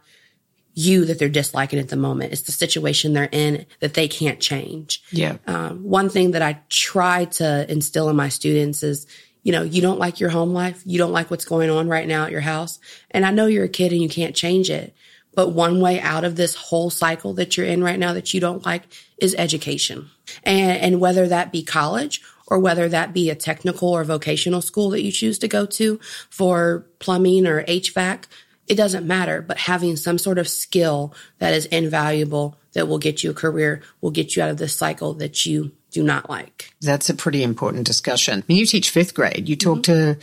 you 0.74 1.06
that 1.06 1.18
they're 1.18 1.30
disliking 1.30 1.80
at 1.80 1.90
the 1.90 1.96
moment. 1.96 2.32
It's 2.32 2.44
the 2.44 2.52
situation 2.52 3.14
they're 3.14 3.30
in 3.32 3.66
that 3.80 3.96
they 3.96 4.08
can't 4.08 4.40
change. 4.40 5.02
Yeah. 5.12 5.38
Um, 5.48 5.84
one 5.84 6.10
thing 6.10 6.32
that 6.32 6.44
I 6.44 6.60
try 6.70 7.26
to 7.26 7.66
instill 7.72 8.10
in 8.10 8.16
my 8.16 8.30
students 8.30 8.84
is, 8.84 9.08
you 9.48 9.54
know, 9.54 9.64
you 9.64 9.82
don't 9.82 9.98
like 9.98 10.20
your 10.20 10.30
home 10.30 10.52
life. 10.52 10.84
You 10.86 10.98
don't 10.98 11.14
like 11.14 11.32
what's 11.32 11.46
going 11.46 11.70
on 11.70 11.88
right 11.88 12.06
now 12.06 12.26
at 12.26 12.34
your 12.34 12.42
house. 12.42 12.82
And 13.12 13.26
I 13.26 13.32
know 13.32 13.46
you're 13.46 13.64
a 13.64 13.70
kid 13.70 13.94
and 13.94 14.02
you 14.02 14.10
can't 14.10 14.36
change 14.36 14.70
it. 14.70 14.94
But 15.36 15.54
one 15.54 15.80
way 15.80 16.02
out 16.02 16.26
of 16.26 16.36
this 16.36 16.54
whole 16.54 16.90
cycle 16.90 17.34
that 17.36 17.56
you're 17.56 17.66
in 17.66 17.82
right 17.82 17.98
now 17.98 18.12
that 18.12 18.34
you 18.34 18.42
don't 18.42 18.66
like 18.66 18.84
is 19.20 19.34
education. 19.38 20.10
And, 20.44 20.78
and 20.82 21.00
whether 21.00 21.30
that 21.30 21.54
be 21.54 21.64
college 21.64 22.22
or 22.48 22.60
whether 22.60 22.90
that 22.90 23.14
be 23.14 23.30
a 23.30 23.36
technical 23.36 23.88
or 23.88 24.04
vocational 24.04 24.60
school 24.60 24.90
that 24.90 25.04
you 25.04 25.14
choose 25.14 25.40
to 25.40 25.48
go 25.48 25.66
to 25.66 25.98
for 26.30 26.86
plumbing 27.00 27.48
or 27.48 27.64
HVAC, 27.64 28.26
it 28.68 28.76
doesn't 28.76 29.08
matter. 29.08 29.42
But 29.42 29.60
having 29.60 29.96
some 29.96 30.18
sort 30.18 30.40
of 30.40 30.50
skill 30.50 31.14
that 31.40 31.54
is 31.54 31.68
invaluable 31.68 32.58
that 32.74 32.90
will 32.90 33.00
get 33.00 33.24
you 33.24 33.32
a 33.32 33.34
career, 33.34 33.82
will 34.02 34.12
get 34.12 34.36
you 34.36 34.44
out 34.44 34.50
of 34.50 34.58
this 34.58 34.76
cycle 34.76 35.14
that 35.14 35.46
you 35.46 35.72
do 35.98 36.04
not 36.04 36.30
like. 36.30 36.72
That's 36.80 37.10
a 37.10 37.16
pretty 37.16 37.42
important 37.42 37.88
discussion. 37.88 38.40
I 38.40 38.44
mean, 38.48 38.60
you 38.60 38.68
teach 38.68 38.92
fifth 38.92 39.16
grade. 39.16 39.50
You 39.50 39.56
talk 39.56 39.82
to, 39.84 40.18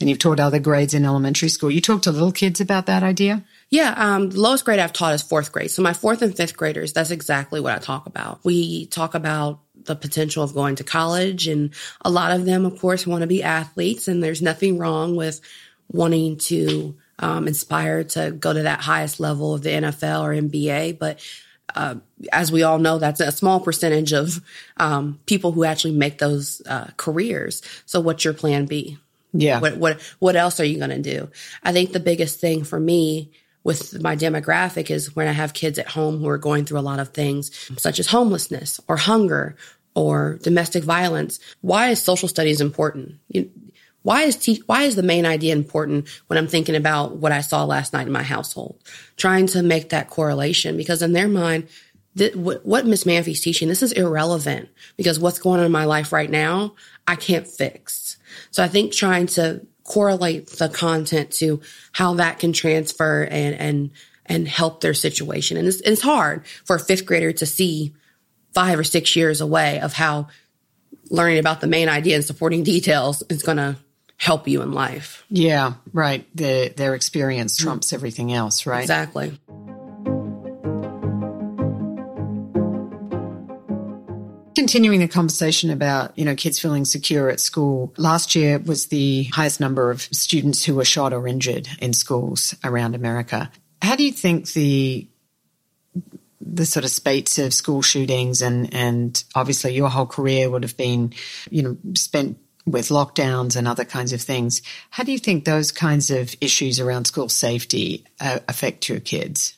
and 0.00 0.08
you've 0.08 0.18
taught 0.18 0.40
other 0.40 0.58
grades 0.58 0.92
in 0.92 1.04
elementary 1.04 1.48
school. 1.48 1.70
You 1.70 1.80
talk 1.80 2.02
to 2.02 2.10
little 2.10 2.32
kids 2.32 2.60
about 2.60 2.86
that 2.86 3.04
idea? 3.04 3.44
Yeah, 3.68 3.94
um, 3.96 4.30
the 4.30 4.40
lowest 4.40 4.64
grade 4.64 4.80
I've 4.80 4.92
taught 4.92 5.14
is 5.14 5.22
fourth 5.22 5.52
grade. 5.52 5.70
So 5.70 5.82
my 5.82 5.92
fourth 5.92 6.22
and 6.22 6.36
fifth 6.36 6.56
graders, 6.56 6.92
that's 6.92 7.12
exactly 7.12 7.60
what 7.60 7.72
I 7.72 7.78
talk 7.78 8.06
about. 8.06 8.40
We 8.44 8.86
talk 8.86 9.14
about 9.14 9.60
the 9.84 9.94
potential 9.94 10.42
of 10.42 10.52
going 10.52 10.74
to 10.76 10.84
college 10.84 11.46
and 11.46 11.72
a 12.00 12.10
lot 12.10 12.32
of 12.32 12.44
them, 12.44 12.66
of 12.66 12.80
course, 12.80 13.06
want 13.06 13.20
to 13.20 13.28
be 13.28 13.44
athletes 13.44 14.08
and 14.08 14.22
there's 14.22 14.42
nothing 14.42 14.78
wrong 14.78 15.14
with 15.14 15.40
wanting 15.88 16.38
to 16.38 16.96
um, 17.20 17.46
inspire 17.46 18.02
to 18.02 18.32
go 18.32 18.52
to 18.52 18.62
that 18.62 18.80
highest 18.80 19.20
level 19.20 19.54
of 19.54 19.62
the 19.62 19.70
NFL 19.70 20.22
or 20.22 20.34
NBA. 20.34 20.98
But 20.98 21.20
uh, 21.74 21.94
as 22.32 22.52
we 22.52 22.62
all 22.62 22.78
know, 22.78 22.98
that's 22.98 23.20
a 23.20 23.32
small 23.32 23.60
percentage 23.60 24.12
of 24.12 24.40
um, 24.76 25.20
people 25.26 25.52
who 25.52 25.64
actually 25.64 25.94
make 25.94 26.18
those 26.18 26.62
uh, 26.66 26.88
careers. 26.96 27.62
So 27.86 28.00
what's 28.00 28.24
your 28.24 28.34
plan 28.34 28.66
B? 28.66 28.98
Yeah. 29.32 29.60
What 29.60 29.76
what 29.76 30.00
what 30.18 30.36
else 30.36 30.60
are 30.60 30.64
you 30.64 30.78
going 30.78 30.90
to 30.90 30.98
do? 30.98 31.30
I 31.62 31.72
think 31.72 31.92
the 31.92 32.00
biggest 32.00 32.40
thing 32.40 32.64
for 32.64 32.80
me 32.80 33.30
with 33.62 34.00
my 34.00 34.16
demographic 34.16 34.90
is 34.90 35.14
when 35.14 35.28
I 35.28 35.32
have 35.32 35.52
kids 35.52 35.78
at 35.78 35.88
home 35.88 36.18
who 36.18 36.28
are 36.28 36.38
going 36.38 36.64
through 36.64 36.80
a 36.80 36.82
lot 36.82 36.98
of 36.98 37.10
things 37.10 37.50
such 37.78 37.98
as 37.98 38.06
homelessness 38.06 38.80
or 38.88 38.96
hunger 38.96 39.56
or 39.94 40.38
domestic 40.42 40.82
violence. 40.82 41.40
Why 41.60 41.88
is 41.90 42.02
social 42.02 42.28
studies 42.28 42.60
important? 42.60 43.16
You, 43.28 43.50
why 44.02 44.22
is 44.22 44.36
te- 44.36 44.62
why 44.66 44.84
is 44.84 44.96
the 44.96 45.02
main 45.02 45.26
idea 45.26 45.54
important 45.54 46.08
when 46.26 46.38
I'm 46.38 46.46
thinking 46.46 46.74
about 46.74 47.16
what 47.16 47.32
I 47.32 47.42
saw 47.42 47.64
last 47.64 47.92
night 47.92 48.06
in 48.06 48.12
my 48.12 48.22
household? 48.22 48.82
Trying 49.16 49.46
to 49.48 49.62
make 49.62 49.90
that 49.90 50.08
correlation 50.08 50.76
because 50.76 51.02
in 51.02 51.12
their 51.12 51.28
mind, 51.28 51.68
th- 52.16 52.34
what, 52.34 52.86
Miss 52.86 53.04
Mamphey's 53.04 53.40
teaching, 53.40 53.68
this 53.68 53.82
is 53.82 53.92
irrelevant 53.92 54.68
because 54.96 55.18
what's 55.18 55.38
going 55.38 55.60
on 55.60 55.66
in 55.66 55.72
my 55.72 55.84
life 55.84 56.12
right 56.12 56.30
now, 56.30 56.74
I 57.06 57.16
can't 57.16 57.46
fix. 57.46 58.16
So 58.50 58.62
I 58.62 58.68
think 58.68 58.92
trying 58.92 59.26
to 59.28 59.66
correlate 59.84 60.48
the 60.50 60.68
content 60.68 61.32
to 61.32 61.60
how 61.92 62.14
that 62.14 62.38
can 62.38 62.52
transfer 62.52 63.24
and 63.24 63.54
and 63.54 63.90
and 64.26 64.46
help 64.46 64.80
their 64.80 64.94
situation, 64.94 65.56
and 65.56 65.66
it's, 65.66 65.80
it's 65.80 66.02
hard 66.02 66.46
for 66.64 66.76
a 66.76 66.80
fifth 66.80 67.04
grader 67.04 67.32
to 67.32 67.46
see 67.46 67.94
five 68.54 68.78
or 68.78 68.84
six 68.84 69.14
years 69.14 69.40
away 69.40 69.80
of 69.80 69.92
how 69.92 70.28
learning 71.10 71.38
about 71.38 71.60
the 71.60 71.66
main 71.66 71.88
idea 71.88 72.14
and 72.14 72.24
supporting 72.24 72.62
details 72.62 73.22
is 73.28 73.42
going 73.42 73.56
to 73.56 73.76
help 74.20 74.46
you 74.46 74.60
in 74.60 74.70
life. 74.70 75.24
Yeah, 75.30 75.74
right. 75.92 76.26
Their 76.36 76.68
their 76.68 76.94
experience 76.94 77.56
mm-hmm. 77.56 77.66
trumps 77.66 77.92
everything 77.92 78.32
else, 78.32 78.66
right? 78.66 78.82
Exactly. 78.82 79.40
Continuing 84.54 85.00
the 85.00 85.08
conversation 85.08 85.70
about, 85.70 86.18
you 86.18 86.26
know, 86.26 86.34
kids 86.34 86.58
feeling 86.58 86.84
secure 86.84 87.30
at 87.30 87.40
school. 87.40 87.94
Last 87.96 88.34
year 88.34 88.58
was 88.58 88.88
the 88.88 89.24
highest 89.32 89.58
number 89.58 89.90
of 89.90 90.02
students 90.02 90.64
who 90.64 90.74
were 90.74 90.84
shot 90.84 91.14
or 91.14 91.26
injured 91.26 91.66
in 91.80 91.94
schools 91.94 92.54
around 92.62 92.94
America. 92.94 93.50
How 93.80 93.96
do 93.96 94.04
you 94.04 94.12
think 94.12 94.52
the 94.52 95.08
the 96.42 96.66
sort 96.66 96.84
of 96.84 96.90
spates 96.90 97.38
of 97.38 97.54
school 97.54 97.80
shootings 97.80 98.42
and 98.42 98.74
and 98.74 99.24
obviously 99.34 99.74
your 99.74 99.88
whole 99.88 100.06
career 100.06 100.50
would 100.50 100.62
have 100.62 100.76
been, 100.76 101.14
you 101.48 101.62
know, 101.62 101.78
spent 101.94 102.36
with 102.66 102.88
lockdowns 102.88 103.56
and 103.56 103.66
other 103.66 103.84
kinds 103.84 104.12
of 104.12 104.20
things. 104.20 104.62
How 104.90 105.04
do 105.04 105.12
you 105.12 105.18
think 105.18 105.44
those 105.44 105.72
kinds 105.72 106.10
of 106.10 106.34
issues 106.40 106.78
around 106.78 107.06
school 107.06 107.28
safety 107.28 108.04
uh, 108.20 108.40
affect 108.48 108.88
your 108.88 109.00
kids? 109.00 109.56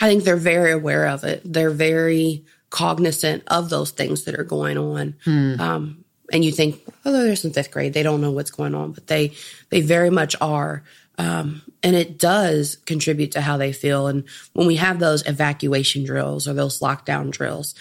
I 0.00 0.08
think 0.08 0.24
they're 0.24 0.36
very 0.36 0.72
aware 0.72 1.06
of 1.06 1.24
it. 1.24 1.42
They're 1.44 1.70
very 1.70 2.44
cognizant 2.70 3.44
of 3.46 3.70
those 3.70 3.90
things 3.90 4.24
that 4.24 4.38
are 4.38 4.44
going 4.44 4.78
on. 4.78 5.16
Um, 5.60 6.04
and 6.32 6.44
you 6.44 6.52
think, 6.52 6.82
oh, 7.04 7.12
they're 7.12 7.28
in 7.28 7.52
fifth 7.52 7.70
grade, 7.70 7.94
they 7.94 8.02
don't 8.02 8.20
know 8.20 8.30
what's 8.30 8.50
going 8.50 8.74
on, 8.74 8.92
but 8.92 9.06
they 9.06 9.32
they 9.70 9.80
very 9.80 10.10
much 10.10 10.36
are. 10.40 10.84
Um, 11.16 11.62
and 11.82 11.96
it 11.96 12.18
does 12.18 12.76
contribute 12.86 13.32
to 13.32 13.40
how 13.40 13.56
they 13.56 13.72
feel. 13.72 14.06
And 14.06 14.24
when 14.52 14.66
we 14.66 14.76
have 14.76 14.98
those 14.98 15.26
evacuation 15.26 16.04
drills 16.04 16.46
or 16.46 16.54
those 16.54 16.80
lockdown 16.80 17.30
drills, 17.30 17.74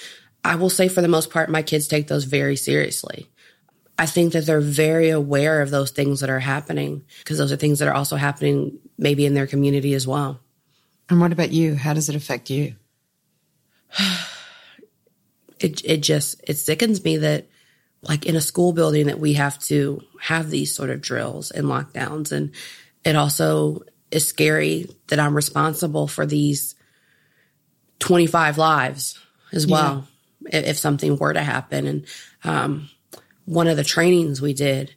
I 0.44 0.56
will 0.56 0.70
say 0.70 0.88
for 0.88 1.02
the 1.02 1.08
most 1.08 1.30
part, 1.30 1.50
my 1.50 1.62
kids 1.62 1.88
take 1.88 2.08
those 2.08 2.24
very 2.24 2.56
seriously. 2.56 3.30
I 4.00 4.06
think 4.06 4.34
that 4.34 4.46
they're 4.46 4.62
very 4.62 5.10
aware 5.10 5.62
of 5.62 5.72
those 5.72 5.92
things 5.92 6.20
that 6.20 6.30
are 6.30 6.40
happening 6.40 7.04
because 7.20 7.38
those 7.38 7.52
are 7.52 7.58
things 7.58 7.80
that 7.80 7.88
are 7.88 7.94
also 7.94 8.16
happening 8.16 8.78
maybe 8.98 9.26
in 9.26 9.34
their 9.34 9.48
community 9.48 9.94
as 9.94 10.06
well. 10.06 10.40
And 11.10 11.20
what 11.20 11.32
about 11.32 11.52
you? 11.52 11.76
How 11.76 11.94
does 11.94 12.10
it 12.10 12.16
affect 12.16 12.50
you? 12.50 12.76
It 15.60 15.84
it 15.84 16.04
just 16.04 16.40
it 16.48 16.60
sickens 16.60 17.04
me 17.04 17.18
that 17.18 17.48
like 18.04 18.28
in 18.28 18.36
a 18.36 18.42
school 18.42 18.74
building 18.74 19.08
that 19.08 19.20
we 19.20 19.34
have 19.34 19.58
to 19.64 20.02
have 20.22 20.52
these 20.52 20.76
sort 20.76 20.92
of 20.92 21.02
drills 21.02 21.50
and 21.50 21.66
lockdowns 21.66 22.32
and 22.32 22.52
it 23.04 23.16
also 23.16 23.82
is 24.12 24.28
scary 24.28 24.88
that 25.08 25.20
I'm 25.20 25.36
responsible 25.36 26.08
for 26.08 26.28
these 26.28 26.76
25 27.98 28.60
lives 28.60 29.20
as 29.52 29.66
well 29.66 30.08
if, 30.46 30.66
if 30.66 30.78
something 30.78 31.18
were 31.18 31.34
to 31.34 31.42
happen 31.42 31.88
and 31.88 32.06
um, 32.44 32.90
one 33.48 33.68
of 33.70 33.78
the 33.78 33.84
trainings 33.84 34.42
we 34.42 34.54
did 34.54 34.94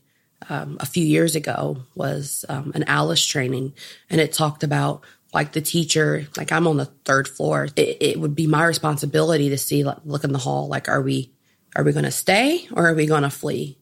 um, 0.48 0.76
a 0.80 0.86
few 0.86 1.04
years 1.04 1.36
ago 1.36 1.84
was 1.94 2.44
um, 2.48 2.72
an 2.74 2.82
Alice 2.88 3.24
training, 3.24 3.74
and 4.10 4.20
it 4.20 4.32
talked 4.32 4.64
about 4.64 5.04
like 5.32 5.52
the 5.52 5.60
teacher, 5.60 6.26
like 6.36 6.50
I'm 6.50 6.66
on 6.66 6.76
the 6.76 6.86
third 7.04 7.28
floor. 7.28 7.68
It, 7.76 7.98
it 8.00 8.20
would 8.20 8.34
be 8.34 8.48
my 8.48 8.64
responsibility 8.64 9.50
to 9.50 9.58
see, 9.58 9.84
like, 9.84 9.98
look 10.04 10.24
in 10.24 10.32
the 10.32 10.38
hall, 10.40 10.66
like, 10.66 10.88
are 10.88 11.00
we, 11.00 11.32
are 11.76 11.84
we 11.84 11.92
going 11.92 12.04
to 12.04 12.10
stay 12.10 12.66
or 12.72 12.88
are 12.88 12.94
we 12.94 13.06
going 13.06 13.22
to 13.22 13.30
flee? 13.30 13.78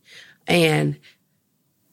And 0.46 0.98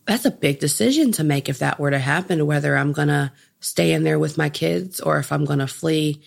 that's 0.05 0.25
a 0.25 0.31
big 0.31 0.59
decision 0.59 1.13
to 1.13 1.23
make 1.23 1.47
if 1.47 1.59
that 1.59 1.79
were 1.79 1.91
to 1.91 1.99
happen, 1.99 2.45
whether 2.45 2.75
I'm 2.75 2.91
going 2.91 3.07
to 3.07 3.31
stay 3.61 3.93
in 3.93 4.03
there 4.03 4.19
with 4.19 4.37
my 4.37 4.49
kids 4.49 4.99
or 4.99 5.19
if 5.19 5.31
I'm 5.31 5.45
going 5.45 5.59
to 5.59 5.67
flee, 5.67 6.21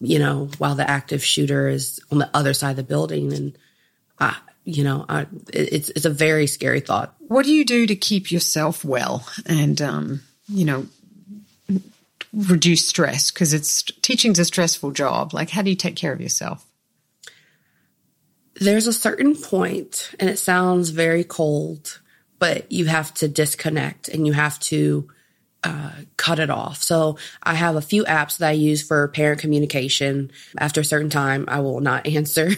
you 0.00 0.18
know, 0.18 0.48
while 0.56 0.74
the 0.74 0.88
active 0.88 1.22
shooter 1.22 1.68
is 1.68 2.00
on 2.10 2.16
the 2.16 2.30
other 2.32 2.54
side 2.54 2.70
of 2.70 2.76
the 2.76 2.82
building. 2.82 3.34
And, 3.34 3.58
I, 4.18 4.38
you 4.68 4.84
know, 4.84 5.06
I, 5.08 5.26
it's, 5.50 5.88
it's 5.88 6.04
a 6.04 6.10
very 6.10 6.46
scary 6.46 6.80
thought. 6.80 7.14
What 7.20 7.46
do 7.46 7.52
you 7.52 7.64
do 7.64 7.86
to 7.86 7.96
keep 7.96 8.30
yourself 8.30 8.84
well 8.84 9.26
and, 9.46 9.80
um, 9.80 10.20
you 10.46 10.66
know, 10.66 10.86
reduce 12.34 12.86
stress? 12.86 13.30
Because 13.30 13.54
it's 13.54 13.82
teaching's 14.02 14.38
a 14.38 14.44
stressful 14.44 14.90
job. 14.90 15.32
Like, 15.32 15.48
how 15.48 15.62
do 15.62 15.70
you 15.70 15.76
take 15.76 15.96
care 15.96 16.12
of 16.12 16.20
yourself? 16.20 16.66
There's 18.56 18.86
a 18.86 18.92
certain 18.92 19.36
point, 19.36 20.10
and 20.20 20.28
it 20.28 20.38
sounds 20.38 20.90
very 20.90 21.24
cold, 21.24 22.00
but 22.38 22.70
you 22.70 22.84
have 22.86 23.14
to 23.14 23.28
disconnect 23.28 24.08
and 24.08 24.26
you 24.26 24.34
have 24.34 24.60
to 24.60 25.08
uh, 25.64 25.90
cut 26.16 26.38
it 26.38 26.50
off. 26.50 26.82
So 26.82 27.18
I 27.42 27.54
have 27.54 27.76
a 27.76 27.80
few 27.80 28.04
apps 28.04 28.38
that 28.38 28.50
I 28.50 28.52
use 28.52 28.82
for 28.82 29.08
parent 29.08 29.40
communication. 29.40 30.30
After 30.58 30.80
a 30.80 30.84
certain 30.84 31.10
time, 31.10 31.44
I 31.48 31.60
will 31.60 31.80
not 31.80 32.06
answer 32.16 32.50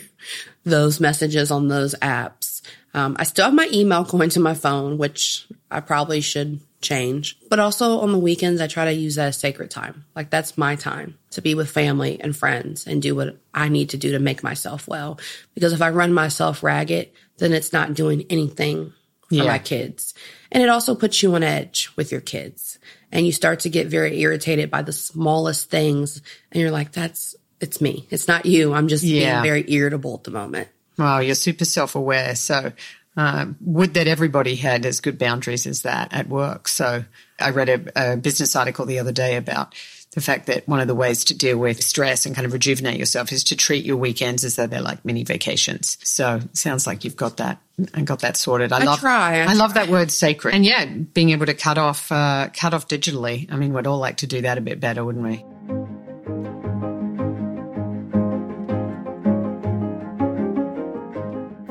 those 0.64 1.00
messages 1.00 1.50
on 1.50 1.68
those 1.68 1.94
apps. 1.96 2.62
Um, 2.92 3.16
I 3.18 3.24
still 3.24 3.46
have 3.46 3.54
my 3.54 3.68
email 3.72 4.04
going 4.04 4.30
to 4.30 4.40
my 4.40 4.54
phone, 4.54 4.98
which 4.98 5.46
I 5.70 5.80
probably 5.80 6.20
should 6.20 6.60
change. 6.80 7.38
But 7.48 7.58
also 7.58 8.00
on 8.00 8.12
the 8.12 8.18
weekends, 8.18 8.60
I 8.60 8.66
try 8.66 8.86
to 8.86 8.92
use 8.92 9.14
that 9.14 9.28
as 9.28 9.36
sacred 9.36 9.70
time. 9.70 10.04
Like 10.16 10.30
that's 10.30 10.58
my 10.58 10.76
time 10.76 11.18
to 11.30 11.42
be 11.42 11.54
with 11.54 11.70
family 11.70 12.20
and 12.20 12.36
friends 12.36 12.86
and 12.86 13.00
do 13.00 13.14
what 13.14 13.36
I 13.54 13.68
need 13.68 13.90
to 13.90 13.96
do 13.96 14.12
to 14.12 14.18
make 14.18 14.42
myself 14.42 14.88
well. 14.88 15.20
Because 15.54 15.72
if 15.72 15.82
I 15.82 15.90
run 15.90 16.12
myself 16.12 16.62
ragged, 16.62 17.10
then 17.38 17.52
it's 17.52 17.72
not 17.72 17.94
doing 17.94 18.26
anything 18.28 18.92
for 19.30 19.36
Yeah. 19.36 19.44
my 19.44 19.58
kids. 19.58 20.12
And 20.52 20.62
it 20.62 20.68
also 20.68 20.94
puts 20.94 21.22
you 21.22 21.34
on 21.34 21.42
edge 21.42 21.88
with 21.96 22.12
your 22.12 22.20
kids. 22.20 22.78
And 23.12 23.24
you 23.26 23.32
start 23.32 23.60
to 23.60 23.68
get 23.70 23.86
very 23.88 24.20
irritated 24.20 24.70
by 24.70 24.82
the 24.82 24.92
smallest 24.92 25.70
things. 25.70 26.20
And 26.52 26.60
you're 26.60 26.70
like, 26.70 26.92
that's, 26.92 27.34
it's 27.60 27.80
me. 27.80 28.06
It's 28.10 28.28
not 28.28 28.44
you. 28.46 28.72
I'm 28.74 28.88
just 28.88 29.02
Yeah. 29.04 29.40
being 29.40 29.42
very 29.52 29.64
irritable 29.72 30.14
at 30.14 30.24
the 30.24 30.30
moment. 30.30 30.68
Wow, 30.98 31.20
you're 31.20 31.34
super 31.34 31.64
self 31.64 31.94
aware. 31.94 32.34
So, 32.36 32.72
um, 33.16 33.56
would 33.60 33.94
that 33.94 34.06
everybody 34.06 34.54
had 34.54 34.84
as 34.86 35.00
good 35.00 35.18
boundaries 35.18 35.66
as 35.66 35.82
that 35.82 36.12
at 36.12 36.28
work? 36.28 36.68
So, 36.68 37.04
I 37.40 37.50
read 37.50 37.68
a, 37.96 38.12
a 38.12 38.16
business 38.16 38.54
article 38.54 38.86
the 38.86 38.98
other 38.98 39.12
day 39.12 39.36
about 39.36 39.74
the 40.12 40.20
fact 40.20 40.46
that 40.46 40.66
one 40.66 40.80
of 40.80 40.88
the 40.88 40.94
ways 40.94 41.24
to 41.26 41.36
deal 41.36 41.56
with 41.56 41.82
stress 41.82 42.26
and 42.26 42.34
kind 42.34 42.44
of 42.44 42.52
rejuvenate 42.52 42.98
yourself 42.98 43.30
is 43.30 43.44
to 43.44 43.56
treat 43.56 43.84
your 43.84 43.96
weekends 43.96 44.44
as 44.44 44.56
though 44.56 44.66
they're 44.66 44.82
like 44.82 45.04
mini 45.04 45.22
vacations. 45.22 45.98
So, 46.02 46.40
sounds 46.52 46.86
like 46.86 47.04
you've 47.04 47.16
got 47.16 47.36
that 47.36 47.60
and 47.94 48.06
got 48.06 48.20
that 48.20 48.36
sorted. 48.36 48.72
I, 48.72 48.80
I 48.80 48.84
love, 48.84 48.98
try, 48.98 49.38
I 49.38 49.44
I, 49.44 49.52
love 49.52 49.74
that 49.74 49.88
word 49.88 50.10
sacred. 50.10 50.54
And 50.54 50.66
yeah, 50.66 50.84
being 50.84 51.30
able 51.30 51.46
to 51.46 51.54
cut 51.54 51.78
off, 51.78 52.10
uh, 52.10 52.48
cut 52.52 52.74
off 52.74 52.88
digitally. 52.88 53.50
I 53.52 53.56
mean, 53.56 53.72
we'd 53.72 53.86
all 53.86 53.98
like 53.98 54.18
to 54.18 54.26
do 54.26 54.42
that 54.42 54.58
a 54.58 54.60
bit 54.60 54.80
better, 54.80 55.04
wouldn't 55.04 55.24
we? 55.24 55.44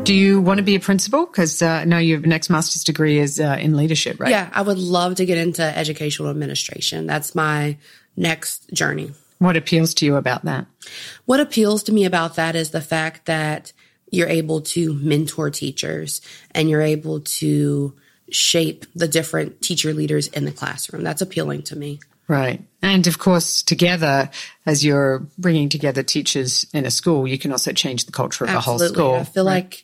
Do 0.04 0.16
you 0.16 0.42
want 0.42 0.58
to 0.58 0.64
be 0.64 0.76
a 0.76 0.80
principal? 0.80 1.26
Because 1.28 1.62
uh, 1.62 1.68
I 1.68 1.86
know 1.86 2.00
your 2.00 2.20
next 2.22 2.50
master's 2.50 2.84
degree 2.84 3.20
is 3.20 3.40
uh, 3.40 3.58
in 3.60 3.76
leadership, 3.76 4.20
right? 4.20 4.32
Yeah, 4.32 4.50
I 4.52 4.62
would 4.62 4.80
love 4.80 5.16
to 5.16 5.26
get 5.26 5.38
into 5.38 5.62
educational 5.62 6.30
administration. 6.30 7.06
That's 7.06 7.36
my 7.36 7.78
next 8.20 8.72
journey. 8.72 9.12
What 9.40 9.56
appeals 9.56 9.94
to 9.96 10.06
you 10.06 10.18
about 10.18 10.46
that? 10.46 10.68
What 11.26 11.40
appeals 11.40 11.84
to 11.84 11.94
me 11.94 12.06
about 12.06 12.36
that 12.36 12.56
is 12.56 12.72
the 12.72 12.82
fact 12.82 13.26
that 13.26 13.72
you're 14.12 14.28
able 14.28 14.62
to 14.62 14.94
mentor 14.94 15.50
teachers 15.50 16.22
and 16.52 16.70
you're 16.70 16.82
able 16.82 17.22
to 17.22 17.96
shape 18.32 18.86
the 18.94 19.08
different 19.08 19.62
teacher 19.62 19.94
leaders 19.94 20.28
in 20.28 20.46
the 20.46 20.52
classroom. 20.52 21.04
That's 21.04 21.22
appealing 21.22 21.64
to 21.64 21.76
me. 21.76 22.00
Right. 22.28 22.64
And 22.82 23.08
of 23.08 23.18
course, 23.18 23.64
together, 23.64 24.30
as 24.66 24.86
you're 24.86 25.26
bringing 25.38 25.70
together 25.70 26.04
teachers 26.04 26.68
in 26.74 26.86
a 26.86 26.92
school, 26.92 27.28
you 27.28 27.40
can 27.40 27.52
also 27.52 27.72
change 27.72 28.06
the 28.06 28.12
culture 28.12 28.44
of 28.44 28.52
the 28.52 28.60
whole 28.60 28.78
school. 28.78 29.16
I 29.16 29.24
feel 29.24 29.46
like 29.46 29.84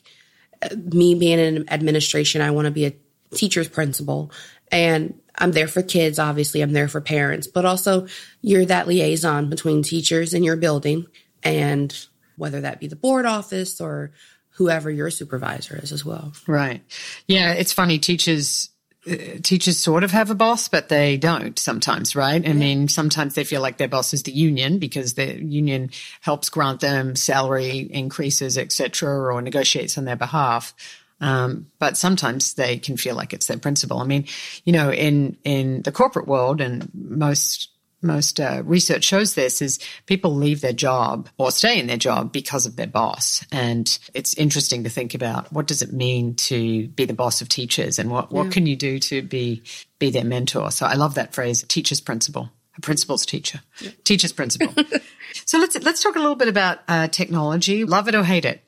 uh, 0.62 0.68
me 0.76 1.14
being 1.16 1.40
in 1.40 1.68
administration, 1.68 2.42
I 2.42 2.52
want 2.52 2.66
to 2.66 2.70
be 2.70 2.86
a 2.86 2.92
teacher's 3.34 3.68
principal 3.68 4.30
and 4.70 5.18
I'm 5.38 5.52
there 5.52 5.68
for 5.68 5.82
kids. 5.82 6.18
Obviously, 6.18 6.62
I'm 6.62 6.72
there 6.72 6.88
for 6.88 7.00
parents, 7.00 7.46
but 7.46 7.64
also 7.64 8.06
you're 8.42 8.64
that 8.66 8.88
liaison 8.88 9.50
between 9.50 9.82
teachers 9.82 10.34
in 10.34 10.42
your 10.42 10.56
building 10.56 11.06
and 11.42 11.94
whether 12.36 12.60
that 12.60 12.80
be 12.80 12.86
the 12.86 12.96
board 12.96 13.26
office 13.26 13.80
or 13.80 14.12
whoever 14.50 14.90
your 14.90 15.10
supervisor 15.10 15.78
is 15.82 15.92
as 15.92 16.04
well. 16.04 16.32
Right. 16.46 16.82
Yeah, 17.26 17.52
it's 17.52 17.72
funny. 17.72 17.98
Teachers, 17.98 18.70
uh, 19.08 19.14
teachers 19.42 19.78
sort 19.78 20.02
of 20.02 20.10
have 20.10 20.30
a 20.30 20.34
boss, 20.34 20.68
but 20.68 20.88
they 20.88 21.16
don't 21.18 21.58
sometimes, 21.58 22.16
right? 22.16 22.46
I 22.46 22.52
mean, 22.52 22.88
sometimes 22.88 23.34
they 23.34 23.44
feel 23.44 23.60
like 23.60 23.76
their 23.76 23.88
boss 23.88 24.14
is 24.14 24.22
the 24.22 24.32
union 24.32 24.78
because 24.78 25.14
the 25.14 25.42
union 25.42 25.90
helps 26.20 26.48
grant 26.48 26.80
them 26.80 27.16
salary 27.16 27.78
increases, 27.78 28.56
et 28.56 28.72
cetera, 28.72 29.34
or 29.34 29.42
negotiates 29.42 29.98
on 29.98 30.06
their 30.06 30.16
behalf. 30.16 30.74
Um, 31.20 31.70
but 31.78 31.96
sometimes 31.96 32.54
they 32.54 32.78
can 32.78 32.96
feel 32.96 33.14
like 33.14 33.32
it's 33.32 33.46
their 33.46 33.58
principal. 33.58 33.98
I 34.00 34.04
mean, 34.04 34.26
you 34.64 34.72
know, 34.72 34.92
in, 34.92 35.36
in 35.44 35.82
the 35.82 35.92
corporate 35.92 36.28
world 36.28 36.60
and 36.60 36.90
most 36.94 37.70
most 38.02 38.40
uh, 38.40 38.62
research 38.64 39.04
shows 39.04 39.34
this 39.34 39.62
is 39.62 39.78
people 40.06 40.34
leave 40.34 40.60
their 40.60 40.72
job 40.72 41.28
or 41.38 41.50
stay 41.50 41.80
in 41.80 41.86
their 41.86 41.96
job 41.96 42.32
because 42.32 42.66
of 42.66 42.76
their 42.76 42.86
boss. 42.86 43.44
And 43.50 43.98
it's 44.14 44.34
interesting 44.34 44.84
to 44.84 44.90
think 44.90 45.14
about 45.14 45.52
what 45.52 45.66
does 45.66 45.82
it 45.82 45.92
mean 45.92 46.34
to 46.34 46.88
be 46.88 47.04
the 47.04 47.14
boss 47.14 47.40
of 47.40 47.48
teachers 47.48 47.98
and 47.98 48.10
what, 48.10 48.30
what 48.30 48.52
can 48.52 48.66
you 48.66 48.76
do 48.76 48.98
to 48.98 49.22
be 49.22 49.62
be 49.98 50.10
their 50.10 50.24
mentor? 50.24 50.70
So 50.70 50.86
i 50.86 50.94
love 50.94 51.14
that 51.14 51.34
phrase 51.34 51.64
teacher's 51.66 52.00
principal 52.00 52.50
a 52.76 52.80
principal's 52.80 53.24
teacher. 53.24 53.60
Teacher's 54.04 54.32
principal 54.32 54.74
so 55.46 55.58
let's 55.58 55.82
let's 55.82 56.02
talk 56.02 56.16
a 56.16 56.18
little 56.18 56.34
bit 56.34 56.48
about 56.48 56.80
uh, 56.88 57.08
technology. 57.08 57.84
Love 57.84 58.08
it 58.08 58.14
or 58.14 58.22
hate 58.22 58.44
it 58.44 58.62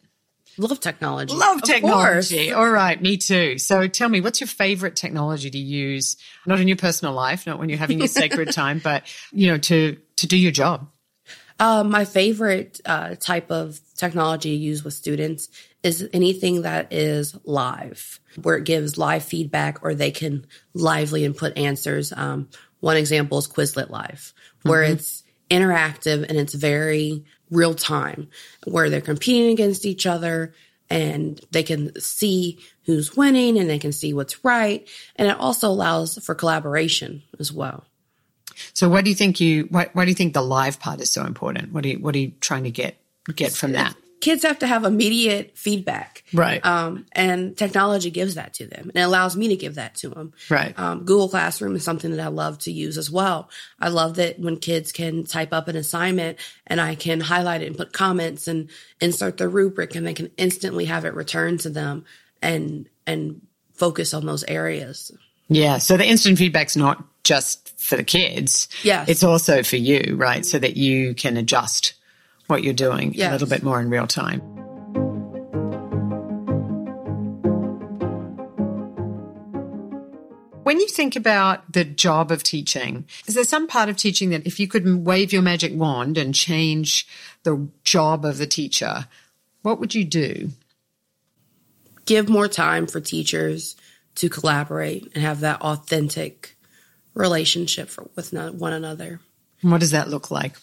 Love 0.59 0.81
technology. 0.81 1.35
Love 1.35 1.63
technology. 1.63 2.53
All 2.53 2.69
right, 2.69 3.01
me 3.01 3.17
too. 3.17 3.59
So 3.59 3.87
tell 3.87 4.09
me, 4.09 4.21
what's 4.21 4.41
your 4.41 4.49
favorite 4.49 4.97
technology 4.97 5.51
to 5.51 5.59
use? 5.59 6.17
Not 6.47 6.61
in 6.61 6.69
your 6.69 6.77
personal 6.77 7.15
life, 7.15 7.47
not 7.47 7.59
when 7.59 7.69
you're 7.69 7.79
having 7.79 7.99
your 7.99 8.09
sacred 8.09 8.53
time, 8.53 8.81
but 8.83 9.05
you 9.33 9.49
know, 9.49 9.59
to 9.59 9.99
to 10.17 10.27
do 10.27 10.37
your 10.37 10.53
job. 10.53 10.89
Uh, 11.61 11.83
my 11.83 12.05
favorite 12.05 12.81
uh, 12.87 13.17
type 13.17 13.51
of 13.51 13.81
technology 13.97 14.51
used 14.51 14.85
with 14.85 14.95
students 14.95 15.49
is 15.83 16.09
anything 16.13 16.63
that 16.63 16.93
is 16.93 17.37
live, 17.45 18.21
where 18.43 18.57
it 18.57 18.65
gives 18.65 18.97
live 18.97 19.25
feedback 19.25 19.83
or 19.83 19.95
they 19.95 20.11
can 20.11 20.47
lively 20.75 21.25
input 21.25 21.57
answers. 21.57 22.13
Um, 22.13 22.49
one 22.81 22.97
example 22.97 23.39
is 23.39 23.49
Quizlet 23.49 23.91
Live, 23.91 24.33
where 24.63 24.85
it's 24.85 25.25
interactive 25.51 26.25
and 26.29 26.39
it's 26.39 26.55
very 26.55 27.25
real 27.51 27.75
time, 27.75 28.29
where 28.65 28.91
they're 28.91 29.01
competing 29.01 29.51
against 29.51 29.87
each 29.87 30.07
other 30.07 30.55
and 30.91 31.41
they 31.51 31.63
can 31.63 31.99
see 32.01 32.59
who's 32.85 33.17
winning 33.17 33.59
and 33.59 33.69
they 33.69 33.79
can 33.79 33.93
see 33.93 34.13
what's 34.13 34.45
right. 34.45 34.89
And 35.17 35.29
it 35.29 35.39
also 35.39 35.69
allows 35.69 36.19
for 36.25 36.35
collaboration 36.35 37.23
as 37.39 37.53
well. 37.53 37.85
So 38.73 38.89
what 38.89 39.05
do 39.05 39.11
you 39.11 39.17
think 39.17 39.41
you 39.41 39.65
why, 39.71 39.89
why 39.93 40.05
do 40.05 40.11
you 40.11 40.15
think 40.15 40.35
the 40.35 40.43
live 40.43 40.81
part 40.81 41.01
is 41.01 41.13
so 41.13 41.25
important? 41.25 41.73
What 41.73 41.85
are 41.85 41.89
you 41.89 41.99
what 41.99 42.15
are 42.15 42.19
you 42.19 42.33
trying 42.41 42.65
to 42.65 42.71
get 42.71 42.97
get 43.35 43.53
from 43.53 43.73
that? 43.73 43.95
Kids 44.21 44.43
have 44.43 44.59
to 44.61 44.67
have 44.67 44.85
immediate 44.85 45.57
feedback. 45.57 46.25
Right. 46.33 46.65
Um, 46.65 47.07
and 47.13 47.57
technology 47.57 48.11
gives 48.11 48.35
that 48.35 48.55
to 48.55 48.67
them 48.67 48.91
and 48.91 48.97
it 48.97 49.01
allows 49.01 49.37
me 49.37 49.49
to 49.49 49.57
give 49.57 49.77
that 49.77 49.95
to 49.97 50.11
them. 50.11 50.33
Right. 50.51 50.79
Um, 50.79 51.05
Google 51.05 51.29
Classroom 51.29 51.77
is 51.77 51.85
something 51.85 52.11
that 52.11 52.21
I 52.21 52.29
love 52.29 52.59
to 52.61 52.73
use 52.73 52.99
as 52.99 53.11
well. 53.11 53.49
I 53.81 53.89
love 53.89 54.17
that 54.17 54.39
when 54.39 54.59
kids 54.59 54.93
can 54.93 55.25
type 55.25 55.53
up 55.53 55.69
an 55.69 55.77
assignment 55.77 56.39
and 56.67 56.81
I 56.81 56.95
can 56.95 57.21
highlight 57.21 57.63
it 57.63 57.67
and 57.67 57.77
put 57.77 57.93
comments 57.93 58.49
and 58.49 58.71
insert 59.01 59.37
the 59.37 59.49
rubric 59.49 59.95
and 59.95 60.07
they 60.07 60.15
can 60.15 60.31
instantly 60.37 60.87
have 60.87 61.05
it 61.05 61.15
returned 61.15 61.61
to 61.61 61.71
them 61.71 62.05
and, 62.43 62.89
and 63.07 63.41
focus 63.75 64.15
on 64.15 64.27
those 64.27 64.45
areas. 64.45 65.13
Yeah. 65.49 65.79
So 65.79 65.97
the 65.97 66.07
instant 66.07 66.39
feedback's 66.39 66.77
not 66.77 67.03
just 67.25 67.79
for 67.81 67.97
the 67.97 68.05
kids. 68.05 68.69
Yeah. 68.83 69.05
It's 69.07 69.23
also 69.23 69.63
for 69.63 69.77
you, 69.77 70.17
right? 70.17 70.45
So 70.45 70.59
that 70.59 70.77
you 70.77 71.15
can 71.15 71.37
adjust 71.37 71.95
what 72.49 72.65
you're 72.65 72.75
doing 72.75 73.13
Yes. 73.15 73.29
a 73.29 73.33
little 73.33 73.49
bit 73.49 73.63
more 73.63 73.81
in 73.81 73.89
real 73.89 74.07
time. 74.07 74.41
When 80.65 80.81
you 80.81 80.87
think 80.89 81.17
about 81.17 81.73
the 81.73 81.85
job 81.85 82.31
of 82.31 82.43
teaching, 82.43 83.07
is 83.27 83.35
there 83.35 83.45
some 83.45 83.67
part 83.69 83.89
of 83.89 83.97
teaching 83.97 84.31
that 84.31 84.47
if 84.47 84.61
you 84.61 84.69
could 84.69 85.07
wave 85.07 85.33
your 85.33 85.41
magic 85.41 85.73
wand 85.75 86.19
and 86.19 86.35
change 86.35 87.07
the 87.43 87.69
job 87.85 88.27
of 88.27 88.37
the 88.37 88.47
teacher, 88.47 89.07
what 89.63 89.81
would 89.81 89.95
you 89.95 90.05
do? 90.05 90.51
Give 92.05 92.29
more 92.29 92.49
time 92.49 92.87
for 92.87 93.01
teachers 93.01 93.77
to 94.17 94.29
collaborate 94.29 95.11
and 95.15 95.25
have 95.25 95.41
that 95.41 95.63
authentic 95.63 96.55
relationship 97.15 97.89
for, 97.89 98.11
with 98.15 98.35
one 98.35 98.73
another. 98.75 99.21
What 99.63 99.81
does 99.81 99.93
that 99.93 100.11
look 100.11 100.31
like? 100.31 100.57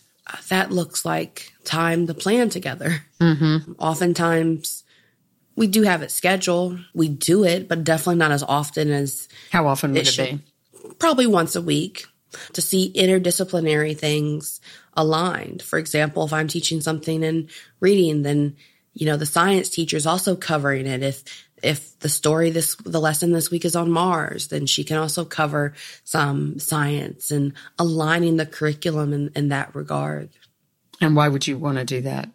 That 0.49 0.71
looks 0.71 1.05
like 1.05 1.53
time 1.63 2.07
to 2.07 2.13
plan 2.13 2.49
together. 2.49 3.01
Mm-hmm. 3.21 3.73
Oftentimes, 3.79 4.83
we 5.55 5.67
do 5.67 5.83
have 5.83 6.01
it 6.01 6.11
scheduled. 6.11 6.79
We 6.93 7.07
do 7.09 7.43
it, 7.45 7.67
but 7.67 7.83
definitely 7.83 8.17
not 8.17 8.31
as 8.31 8.43
often 8.43 8.89
as 8.91 9.27
How 9.51 9.67
often 9.67 9.93
would 9.93 10.07
It 10.07 10.19
it, 10.19 10.41
be? 10.83 10.93
probably 10.99 11.27
once 11.27 11.55
a 11.55 11.61
week 11.61 12.05
to 12.53 12.61
see 12.61 12.91
interdisciplinary 12.93 13.97
things 13.97 14.59
aligned. 14.97 15.61
For 15.61 15.79
example, 15.79 16.25
if 16.25 16.33
I'm 16.33 16.47
teaching 16.47 16.81
something 16.81 17.23
in 17.23 17.49
reading, 17.79 18.23
then 18.23 18.57
you 18.93 19.05
know 19.05 19.17
the 19.17 19.25
science 19.25 19.69
teacher 19.69 19.97
is 19.97 20.05
also 20.07 20.35
covering 20.35 20.87
it. 20.87 21.03
If 21.03 21.23
if 21.65 21.97
the 21.99 22.09
story 22.09 22.51
this 22.51 22.75
the 22.75 23.01
lesson 23.01 23.31
this 23.31 23.49
week 23.49 23.65
is 23.65 23.75
on 23.75 23.91
Mars, 23.91 24.49
then 24.49 24.65
she 24.67 24.83
can 24.83 24.97
also 24.97 25.25
cover 25.25 25.73
some 26.03 26.59
science 26.59 27.31
and 27.31 27.53
aligning 27.79 28.37
the 28.37 28.45
curriculum 28.45 29.11
in, 29.13 29.31
in 29.35 29.49
that 29.49 29.75
regard. 29.75 30.29
And 31.01 31.15
why 31.15 31.27
would 31.27 31.47
you 31.47 31.57
want 31.57 31.77
to 31.79 31.83
do 31.83 32.01
that? 32.01 32.29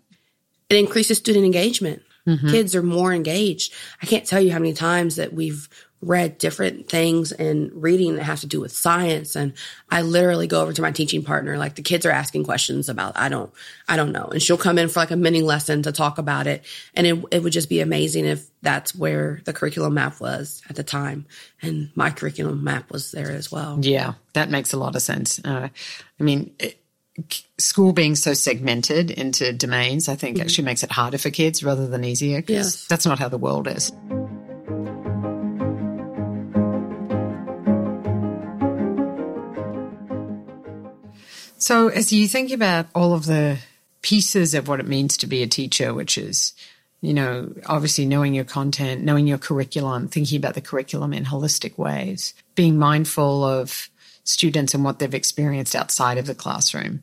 It 0.68 0.76
increases 0.76 1.18
student 1.18 1.44
engagement. 1.44 2.02
Mm-hmm. 2.26 2.50
Kids 2.50 2.74
are 2.74 2.82
more 2.82 3.12
engaged. 3.12 3.72
I 4.02 4.06
can't 4.06 4.26
tell 4.26 4.40
you 4.40 4.52
how 4.52 4.58
many 4.58 4.74
times 4.74 5.16
that 5.16 5.32
we've 5.32 5.68
read 6.02 6.38
different 6.38 6.88
things 6.88 7.30
in 7.30 7.70
reading 7.74 8.16
that 8.16 8.22
have 8.22 8.40
to 8.40 8.46
do 8.46 8.58
with 8.60 8.72
science. 8.72 9.36
And 9.36 9.52
I 9.90 10.00
literally 10.00 10.46
go 10.46 10.62
over 10.62 10.72
to 10.72 10.80
my 10.80 10.92
teaching 10.92 11.22
partner, 11.22 11.58
like 11.58 11.74
the 11.74 11.82
kids 11.82 12.06
are 12.06 12.10
asking 12.10 12.44
questions 12.44 12.88
about, 12.88 13.18
I 13.18 13.28
don't, 13.28 13.52
I 13.86 13.96
don't 13.96 14.12
know. 14.12 14.24
And 14.26 14.40
she'll 14.40 14.56
come 14.56 14.78
in 14.78 14.88
for 14.88 15.00
like 15.00 15.10
a 15.10 15.16
mini 15.16 15.42
lesson 15.42 15.82
to 15.82 15.92
talk 15.92 16.16
about 16.16 16.46
it. 16.46 16.64
And 16.94 17.06
it, 17.06 17.22
it 17.30 17.42
would 17.42 17.52
just 17.52 17.68
be 17.68 17.80
amazing 17.80 18.24
if 18.24 18.46
that's 18.62 18.94
where 18.94 19.42
the 19.44 19.52
curriculum 19.52 19.92
map 19.94 20.20
was 20.20 20.62
at 20.70 20.76
the 20.76 20.82
time. 20.84 21.26
And 21.60 21.90
my 21.94 22.10
curriculum 22.10 22.64
map 22.64 22.90
was 22.90 23.10
there 23.12 23.30
as 23.30 23.52
well. 23.52 23.78
Yeah, 23.82 24.14
that 24.32 24.48
makes 24.48 24.72
a 24.72 24.78
lot 24.78 24.96
of 24.96 25.02
sense. 25.02 25.38
Uh, 25.44 25.68
I 26.18 26.22
mean, 26.22 26.54
it, 26.58 26.78
school 27.58 27.92
being 27.92 28.14
so 28.14 28.32
segmented 28.32 29.10
into 29.10 29.52
domains, 29.52 30.08
I 30.08 30.14
think 30.14 30.40
actually 30.40 30.64
makes 30.64 30.82
it 30.82 30.90
harder 30.90 31.18
for 31.18 31.28
kids 31.28 31.62
rather 31.62 31.86
than 31.86 32.04
easier. 32.04 32.40
'cause 32.40 32.50
Yes. 32.50 32.86
that's 32.86 33.04
not 33.04 33.18
how 33.18 33.28
the 33.28 33.36
world 33.36 33.68
is. 33.68 33.92
So, 41.60 41.88
as 41.88 42.10
you 42.10 42.26
think 42.26 42.52
about 42.52 42.86
all 42.94 43.12
of 43.12 43.26
the 43.26 43.58
pieces 44.00 44.54
of 44.54 44.66
what 44.66 44.80
it 44.80 44.88
means 44.88 45.18
to 45.18 45.26
be 45.26 45.42
a 45.42 45.46
teacher, 45.46 45.92
which 45.92 46.16
is, 46.16 46.54
you 47.02 47.12
know, 47.12 47.52
obviously 47.66 48.06
knowing 48.06 48.32
your 48.32 48.46
content, 48.46 49.04
knowing 49.04 49.26
your 49.26 49.36
curriculum, 49.36 50.08
thinking 50.08 50.38
about 50.38 50.54
the 50.54 50.62
curriculum 50.62 51.12
in 51.12 51.26
holistic 51.26 51.76
ways, 51.76 52.32
being 52.54 52.78
mindful 52.78 53.44
of 53.44 53.90
students 54.24 54.72
and 54.72 54.84
what 54.84 54.98
they've 54.98 55.12
experienced 55.12 55.76
outside 55.76 56.16
of 56.16 56.24
the 56.24 56.34
classroom. 56.34 57.02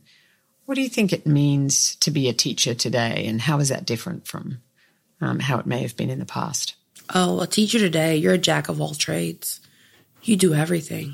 What 0.65 0.73
do 0.73 0.81
you 0.81 0.89
think 0.89 1.13
it 1.13 1.27
means 1.27 1.95
to 1.97 2.09
be 2.09 2.27
a 2.27 2.33
teacher 2.33 2.73
today, 2.73 3.27
and 3.27 3.39
how 3.39 3.59
is 3.59 3.69
that 3.69 3.85
different 3.85 4.27
from 4.27 4.57
um, 5.21 5.39
how 5.39 5.59
it 5.59 5.67
may 5.67 5.83
have 5.83 5.95
been 5.95 6.09
in 6.09 6.19
the 6.19 6.25
past? 6.25 6.73
Oh, 7.13 7.41
a 7.41 7.47
teacher 7.47 7.77
today, 7.77 8.17
you're 8.17 8.33
a 8.33 8.39
jack 8.39 8.69
of 8.69 8.81
all 8.81 8.95
trades. 8.95 9.61
You 10.23 10.35
do 10.35 10.55
everything. 10.55 11.13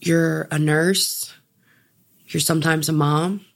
You're 0.00 0.48
a 0.50 0.58
nurse. 0.58 1.30
You're 2.34 2.40
sometimes 2.40 2.88
a 2.88 2.92
mom. 2.92 3.46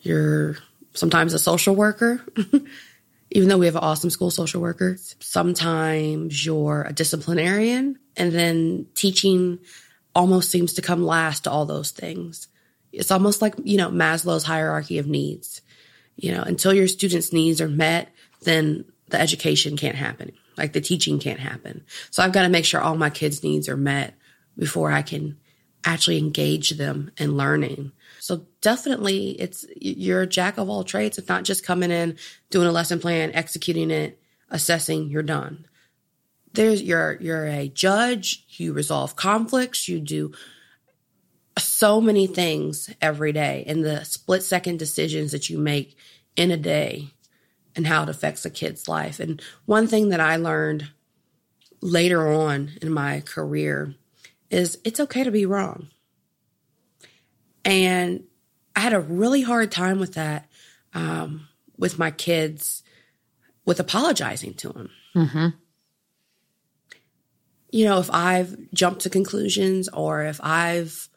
You're 0.00 0.56
sometimes 0.94 1.32
a 1.32 1.38
social 1.38 1.76
worker, 1.76 2.24
even 3.30 3.48
though 3.48 3.58
we 3.58 3.66
have 3.66 3.76
an 3.76 3.84
awesome 3.84 4.10
school 4.10 4.32
social 4.32 4.60
worker. 4.60 4.96
Sometimes 5.20 6.44
you're 6.44 6.82
a 6.82 6.92
disciplinarian, 6.92 7.98
and 8.16 8.32
then 8.32 8.86
teaching 8.94 9.60
almost 10.12 10.50
seems 10.50 10.72
to 10.74 10.82
come 10.82 11.04
last 11.04 11.44
to 11.44 11.50
all 11.50 11.66
those 11.66 11.92
things. 11.92 12.48
It's 12.92 13.12
almost 13.12 13.40
like, 13.40 13.54
you 13.62 13.76
know, 13.76 13.90
Maslow's 13.90 14.44
hierarchy 14.44 14.98
of 14.98 15.06
needs. 15.06 15.60
You 16.16 16.32
know, 16.32 16.42
until 16.42 16.72
your 16.72 16.88
students' 16.88 17.32
needs 17.32 17.60
are 17.60 17.68
met, 17.68 18.08
then 18.42 18.86
the 19.08 19.20
education 19.20 19.76
can't 19.76 19.96
happen. 19.96 20.32
Like 20.56 20.72
the 20.72 20.80
teaching 20.80 21.20
can't 21.20 21.40
happen. 21.40 21.84
So 22.10 22.24
I've 22.24 22.32
got 22.32 22.42
to 22.42 22.48
make 22.48 22.64
sure 22.64 22.80
all 22.80 22.96
my 22.96 23.10
kids' 23.10 23.44
needs 23.44 23.68
are 23.68 23.76
met 23.76 24.14
before 24.56 24.90
I 24.90 25.02
can 25.02 25.36
actually 25.86 26.18
engage 26.18 26.70
them 26.70 27.12
in 27.16 27.36
learning. 27.36 27.92
So 28.18 28.46
definitely 28.60 29.30
it's 29.40 29.64
you're 29.76 30.22
a 30.22 30.26
jack 30.26 30.58
of 30.58 30.68
all 30.68 30.84
trades. 30.84 31.16
It's 31.16 31.28
not 31.28 31.44
just 31.44 31.64
coming 31.64 31.92
in, 31.92 32.18
doing 32.50 32.66
a 32.66 32.72
lesson 32.72 32.98
plan, 32.98 33.30
executing 33.32 33.92
it, 33.92 34.20
assessing, 34.50 35.08
you're 35.08 35.22
done. 35.22 35.66
There's 36.52 36.82
you're 36.82 37.16
you're 37.20 37.46
a 37.46 37.68
judge, 37.68 38.44
you 38.48 38.72
resolve 38.72 39.14
conflicts, 39.14 39.88
you 39.88 40.00
do 40.00 40.32
so 41.58 42.00
many 42.00 42.26
things 42.26 42.90
every 43.00 43.32
day 43.32 43.64
and 43.66 43.82
the 43.84 44.04
split 44.04 44.42
second 44.42 44.78
decisions 44.78 45.32
that 45.32 45.48
you 45.48 45.58
make 45.58 45.96
in 46.34 46.50
a 46.50 46.56
day 46.56 47.14
and 47.76 47.86
how 47.86 48.02
it 48.02 48.08
affects 48.08 48.44
a 48.44 48.50
kid's 48.50 48.88
life. 48.88 49.20
And 49.20 49.40
one 49.64 49.86
thing 49.86 50.10
that 50.10 50.20
I 50.20 50.36
learned 50.36 50.90
later 51.80 52.28
on 52.28 52.72
in 52.82 52.90
my 52.92 53.20
career 53.20 53.94
is 54.50 54.78
it's 54.84 55.00
okay 55.00 55.24
to 55.24 55.30
be 55.30 55.46
wrong. 55.46 55.88
And 57.64 58.24
I 58.74 58.80
had 58.80 58.92
a 58.92 59.00
really 59.00 59.42
hard 59.42 59.72
time 59.72 59.98
with 59.98 60.14
that 60.14 60.48
um, 60.94 61.48
with 61.76 61.98
my 61.98 62.10
kids, 62.10 62.82
with 63.64 63.80
apologizing 63.80 64.54
to 64.54 64.68
them. 64.70 64.90
Mm-hmm. 65.14 65.48
You 67.70 67.84
know, 67.84 67.98
if 67.98 68.10
I've 68.10 68.56
jumped 68.72 69.02
to 69.02 69.10
conclusions 69.10 69.88
or 69.88 70.22
if 70.24 70.40
I've 70.42 71.08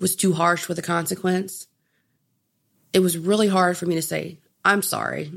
was 0.00 0.16
too 0.16 0.32
harsh 0.32 0.68
with 0.68 0.78
a 0.78 0.82
consequence, 0.82 1.68
it 2.92 3.00
was 3.00 3.16
really 3.16 3.48
hard 3.48 3.76
for 3.76 3.86
me 3.86 3.94
to 3.94 4.02
say, 4.02 4.38
I'm 4.64 4.82
sorry. 4.82 5.30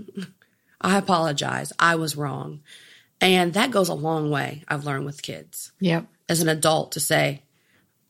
I 0.81 0.97
apologize. 0.97 1.73
I 1.77 1.95
was 1.95 2.15
wrong. 2.15 2.61
And 3.21 3.53
that 3.53 3.71
goes 3.71 3.89
a 3.89 3.93
long 3.93 4.29
way, 4.29 4.63
I've 4.67 4.85
learned 4.85 5.05
with 5.05 5.21
kids 5.21 5.71
Yep. 5.79 6.05
As 6.29 6.41
an 6.41 6.49
adult 6.49 6.93
to 6.93 6.99
say, 6.99 7.43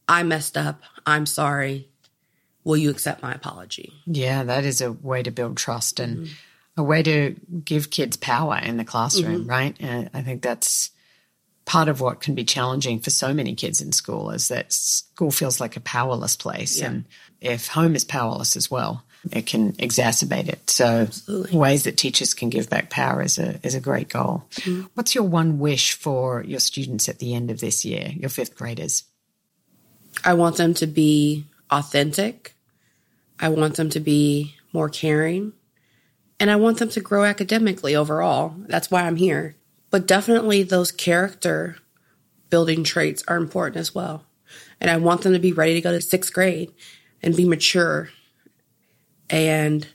I 0.07 0.23
messed 0.23 0.57
up. 0.57 0.81
I'm 1.05 1.25
sorry. 1.25 1.89
Will 2.63 2.77
you 2.77 2.89
accept 2.89 3.21
my 3.21 3.33
apology? 3.33 3.93
Yeah, 4.05 4.43
that 4.43 4.65
is 4.65 4.81
a 4.81 4.91
way 4.91 5.23
to 5.23 5.31
build 5.31 5.57
trust 5.57 5.99
and 5.99 6.29
a 6.75 6.83
way 6.83 7.01
to 7.03 7.35
give 7.63 7.89
kids 7.89 8.17
power 8.17 8.57
in 8.57 8.77
the 8.77 8.83
classroom, 8.83 9.41
mm-hmm. 9.41 9.49
right? 9.49 9.75
And 9.79 10.09
I 10.13 10.21
think 10.21 10.41
that's 10.41 10.91
part 11.65 11.89
of 11.89 11.99
what 11.99 12.21
can 12.21 12.35
be 12.35 12.45
challenging 12.45 12.99
for 12.99 13.09
so 13.09 13.33
many 13.33 13.53
kids 13.53 13.81
in 13.81 13.91
school 13.91 14.31
is 14.31 14.47
that 14.47 14.71
school 14.71 15.31
feels 15.31 15.59
like 15.59 15.75
a 15.75 15.81
powerless 15.81 16.35
place. 16.35 16.79
Yeah. 16.79 16.87
And 16.87 17.05
if 17.41 17.67
home 17.67 17.95
is 17.95 18.05
powerless 18.05 18.55
as 18.55 18.71
well, 18.71 19.03
it 19.31 19.45
can 19.45 19.73
exacerbate 19.73 20.47
it. 20.47 20.69
So 20.69 20.85
Absolutely. 20.85 21.57
ways 21.57 21.83
that 21.83 21.97
teachers 21.97 22.33
can 22.33 22.49
give 22.49 22.69
back 22.69 22.89
power 22.89 23.21
is 23.21 23.37
a 23.37 23.59
is 23.65 23.75
a 23.75 23.81
great 23.81 24.09
goal. 24.09 24.45
Mm-hmm. 24.55 24.87
What's 24.93 25.15
your 25.15 25.23
one 25.23 25.59
wish 25.59 25.93
for 25.93 26.43
your 26.43 26.59
students 26.59 27.09
at 27.09 27.19
the 27.19 27.33
end 27.33 27.51
of 27.51 27.59
this 27.59 27.83
year, 27.83 28.11
your 28.15 28.29
fifth 28.29 28.55
graders? 28.55 29.03
I 30.23 30.33
want 30.33 30.57
them 30.57 30.73
to 30.75 30.87
be 30.87 31.45
authentic. 31.69 32.55
I 33.39 33.49
want 33.49 33.75
them 33.75 33.89
to 33.91 33.99
be 33.99 34.55
more 34.73 34.89
caring. 34.89 35.53
And 36.39 36.51
I 36.51 36.55
want 36.55 36.77
them 36.77 36.89
to 36.89 37.01
grow 37.01 37.23
academically 37.23 37.95
overall. 37.95 38.53
That's 38.67 38.91
why 38.91 39.03
I'm 39.03 39.15
here. 39.15 39.55
But 39.89 40.07
definitely 40.07 40.63
those 40.63 40.91
character 40.91 41.77
building 42.49 42.83
traits 42.83 43.23
are 43.27 43.37
important 43.37 43.77
as 43.77 43.93
well. 43.93 44.23
And 44.79 44.89
I 44.89 44.97
want 44.97 45.21
them 45.21 45.33
to 45.33 45.39
be 45.39 45.53
ready 45.53 45.73
to 45.73 45.81
go 45.81 45.91
to 45.91 46.01
sixth 46.01 46.33
grade 46.33 46.71
and 47.21 47.35
be 47.35 47.45
mature 47.45 48.09
and 49.29 49.87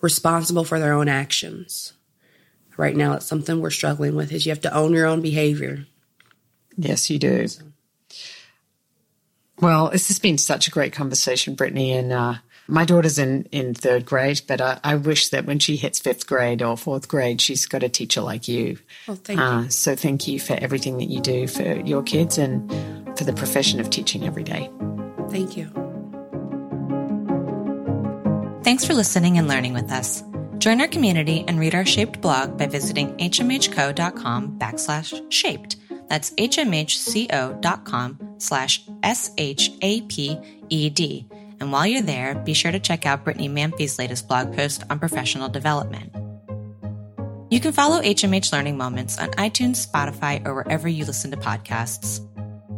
responsible 0.00 0.64
for 0.64 0.78
their 0.78 0.92
own 0.92 1.08
actions. 1.08 1.94
Right 2.76 2.96
now, 2.96 3.14
it's 3.14 3.26
something 3.26 3.60
we're 3.60 3.70
struggling 3.70 4.16
with 4.16 4.32
is 4.32 4.46
you 4.46 4.50
have 4.50 4.60
to 4.62 4.74
own 4.74 4.92
your 4.92 5.06
own 5.06 5.20
behavior. 5.20 5.86
Yes, 6.76 7.08
you 7.08 7.18
do. 7.18 7.46
Well, 9.60 9.90
this 9.90 10.08
has 10.08 10.18
been 10.18 10.38
such 10.38 10.66
a 10.66 10.70
great 10.70 10.92
conversation, 10.92 11.54
Brittany. 11.54 11.92
And 11.92 12.12
uh, 12.12 12.34
my 12.66 12.84
daughter's 12.84 13.18
in, 13.18 13.44
in 13.52 13.74
third 13.74 14.04
grade, 14.04 14.42
but 14.48 14.60
I, 14.60 14.80
I, 14.82 14.96
wish 14.96 15.28
that 15.28 15.44
when 15.44 15.58
she 15.58 15.76
hits 15.76 15.98
fifth 15.98 16.26
grade 16.26 16.62
or 16.62 16.76
fourth 16.76 17.08
grade, 17.08 17.40
she's 17.40 17.66
got 17.66 17.82
a 17.82 17.88
teacher 17.88 18.20
like 18.20 18.48
you. 18.48 18.78
Well, 19.06 19.16
thank 19.16 19.40
uh, 19.40 19.62
you. 19.64 19.70
So 19.70 19.94
thank 19.94 20.26
you 20.26 20.40
for 20.40 20.54
everything 20.54 20.98
that 20.98 21.08
you 21.08 21.20
do 21.20 21.46
for 21.46 21.80
your 21.80 22.02
kids 22.02 22.38
and 22.38 22.68
for 23.16 23.24
the 23.24 23.32
profession 23.32 23.80
of 23.80 23.90
teaching 23.90 24.24
every 24.24 24.44
day. 24.44 24.70
Thank 25.30 25.56
you. 25.56 25.83
Thanks 28.64 28.84
for 28.86 28.94
listening 28.94 29.36
and 29.36 29.46
learning 29.46 29.74
with 29.74 29.92
us. 29.92 30.24
Join 30.56 30.80
our 30.80 30.88
community 30.88 31.44
and 31.46 31.60
read 31.60 31.74
our 31.74 31.84
Shaped 31.84 32.22
blog 32.22 32.56
by 32.56 32.66
visiting 32.66 33.14
hmhco.com 33.18 34.58
backslash 34.58 35.30
shaped. 35.30 35.76
That's 36.08 36.30
hmhco.com 36.30 38.18
slash 38.38 38.82
S-H-A-P-E-D. 39.02 39.68
And 41.60 41.72
while 41.72 41.86
you're 41.86 42.00
there, 42.00 42.34
be 42.36 42.54
sure 42.54 42.72
to 42.72 42.80
check 42.80 43.04
out 43.04 43.24
Brittany 43.24 43.50
Mamphey's 43.50 43.98
latest 43.98 44.28
blog 44.28 44.56
post 44.56 44.82
on 44.88 44.98
professional 44.98 45.50
development. 45.50 46.10
You 47.50 47.60
can 47.60 47.72
follow 47.72 48.00
HMH 48.00 48.50
Learning 48.50 48.78
Moments 48.78 49.18
on 49.18 49.28
iTunes, 49.32 49.86
Spotify, 49.86 50.42
or 50.46 50.54
wherever 50.54 50.88
you 50.88 51.04
listen 51.04 51.30
to 51.32 51.36
podcasts. 51.36 52.26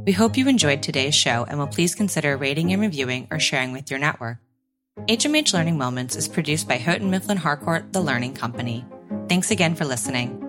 We 0.05 0.11
hope 0.11 0.37
you 0.37 0.49
enjoyed 0.49 0.83
today's 0.83 1.15
show 1.15 1.47
and 1.49 1.61
will 1.61 1.69
please 1.69 1.95
consider 1.95 2.37
rating 2.37 2.73
and 2.73 2.83
reviewing 2.83 3.29
or 3.31 3.39
sharing 3.39 3.71
with 3.71 3.89
your 3.89 4.01
network. 4.01 4.39
HMH 5.01 5.53
Learning 5.53 5.77
Moments 5.77 6.17
is 6.17 6.27
produced 6.27 6.67
by 6.67 6.79
Houghton 6.79 7.11
Mifflin 7.11 7.37
Harcourt, 7.37 7.93
the 7.93 8.01
Learning 8.01 8.33
Company. 8.33 8.85
Thanks 9.29 9.51
again 9.51 9.77
for 9.77 9.85
listening. 9.85 10.46